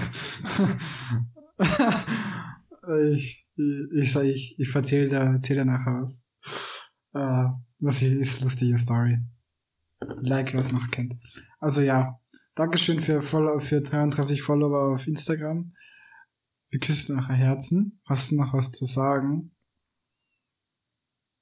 ich, 3.13 3.47
ich, 3.55 4.15
ich, 4.15 4.55
ich, 4.59 4.75
erzähle 4.75 5.09
da, 5.09 5.33
erzähl 5.33 5.55
da 5.57 5.65
nachher 5.65 6.01
was. 6.01 6.25
Äh, 7.13 7.45
das 7.79 8.01
ist 8.01 8.41
lustige 8.41 8.77
Story. 8.77 9.19
Like, 10.01 10.53
wer 10.53 10.59
es 10.61 10.71
noch 10.71 10.89
kennt. 10.91 11.15
Also 11.59 11.81
ja, 11.81 12.19
Dankeschön 12.55 12.99
für, 12.99 13.21
Follow, 13.21 13.59
für 13.59 13.81
33 13.81 14.41
Follower 14.41 14.93
auf 14.93 15.07
Instagram. 15.07 15.73
Wir 16.69 16.79
küssen 16.79 17.19
eure 17.19 17.33
Herzen. 17.33 18.01
Hast 18.05 18.31
du 18.31 18.35
noch 18.37 18.53
was 18.53 18.71
zu 18.71 18.85
sagen? 18.85 19.51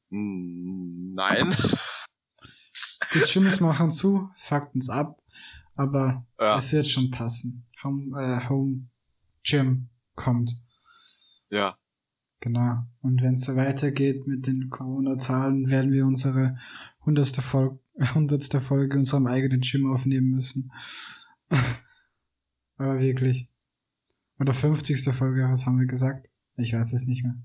Mm, 0.09 1.13
Nein. 1.15 1.55
Die 3.13 3.19
Gyms 3.19 3.59
machen 3.59 3.91
zu, 3.91 4.29
es 4.33 4.43
fuckt 4.43 4.73
uns 4.75 4.89
ab, 4.89 5.21
aber 5.75 6.25
Ja, 6.39 6.57
es 6.57 6.71
wird 6.73 6.87
schon 6.87 7.11
passen. 7.11 7.65
Home, 7.83 8.19
äh, 8.19 8.49
Home 8.49 8.87
Gym 9.43 9.89
kommt. 10.15 10.51
ja. 11.49 11.77
Genau. 12.39 12.83
Und 13.01 13.23
wenn 13.23 13.33
es 13.33 13.45
so 13.45 13.55
weitergeht 13.55 14.27
mit 14.27 14.45
den 14.45 14.69
Corona-Zahlen, 14.69 15.69
werden 15.69 15.91
wir 15.91 16.05
unsere 16.05 16.59
hundertste 17.11 17.41
Folge, 17.41 17.79
hundertste 18.13 18.59
Folge 18.59 18.97
unserem 18.97 19.27
eigenen 19.27 19.61
Gym 19.61 19.91
aufnehmen 19.91 20.31
müssen. 20.31 20.71
Aber 22.77 22.99
wirklich. 22.99 23.49
Oder 24.39 24.53
50. 24.53 25.03
Folge, 25.15 25.47
was 25.49 25.65
haben 25.65 25.79
wir 25.79 25.87
gesagt? 25.87 26.29
Ich 26.57 26.73
weiß 26.73 26.93
es 26.93 27.07
nicht 27.07 27.23
mehr. 27.23 27.37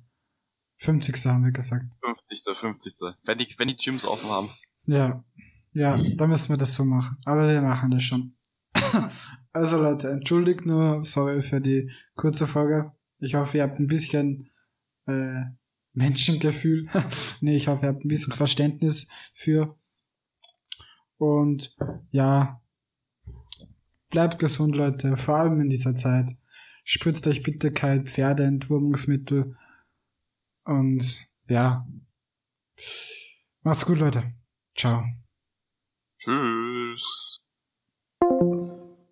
50. 0.78 1.14
haben 1.26 1.44
wir 1.44 1.52
gesagt. 1.52 1.86
50. 2.04 2.54
50. 2.54 2.92
Wenn 3.24 3.38
die, 3.38 3.46
wenn 3.56 3.68
die 3.68 3.76
Gyms 3.76 4.04
offen 4.04 4.28
haben. 4.28 4.48
Ja. 4.84 5.24
Ja, 5.72 5.98
da 6.16 6.26
müssen 6.26 6.50
wir 6.50 6.58
das 6.58 6.74
so 6.74 6.84
machen. 6.84 7.16
Aber 7.24 7.48
wir 7.48 7.62
machen 7.62 7.90
das 7.92 8.02
schon. 8.02 8.36
also 9.52 9.80
Leute, 9.80 10.10
entschuldigt 10.10 10.66
nur, 10.66 11.04
sorry 11.04 11.40
für 11.40 11.62
die 11.62 11.90
kurze 12.14 12.46
Folge. 12.46 12.92
Ich 13.20 13.34
hoffe, 13.36 13.56
ihr 13.56 13.62
habt 13.62 13.78
ein 13.78 13.86
bisschen 13.86 14.50
äh, 15.06 15.44
Menschengefühl. 15.92 16.88
nee, 17.40 17.56
ich 17.56 17.68
hoffe, 17.68 17.86
ihr 17.86 17.88
habt 17.90 18.04
ein 18.04 18.08
bisschen 18.08 18.32
Verständnis 18.32 19.08
für. 19.34 19.76
Und 21.18 21.76
ja, 22.10 22.60
bleibt 24.10 24.38
gesund, 24.38 24.74
Leute, 24.76 25.16
vor 25.16 25.36
allem 25.36 25.60
in 25.60 25.68
dieser 25.68 25.94
Zeit. 25.94 26.32
Spritzt 26.84 27.26
euch 27.28 27.42
bitte 27.42 27.72
kein 27.72 28.06
Pferdeentwurmungsmittel. 28.06 29.56
Und 30.64 31.32
ja. 31.48 31.86
Macht's 33.62 33.84
gut, 33.84 33.98
Leute. 33.98 34.34
Ciao. 34.74 35.04
Tschüss. 36.18 37.41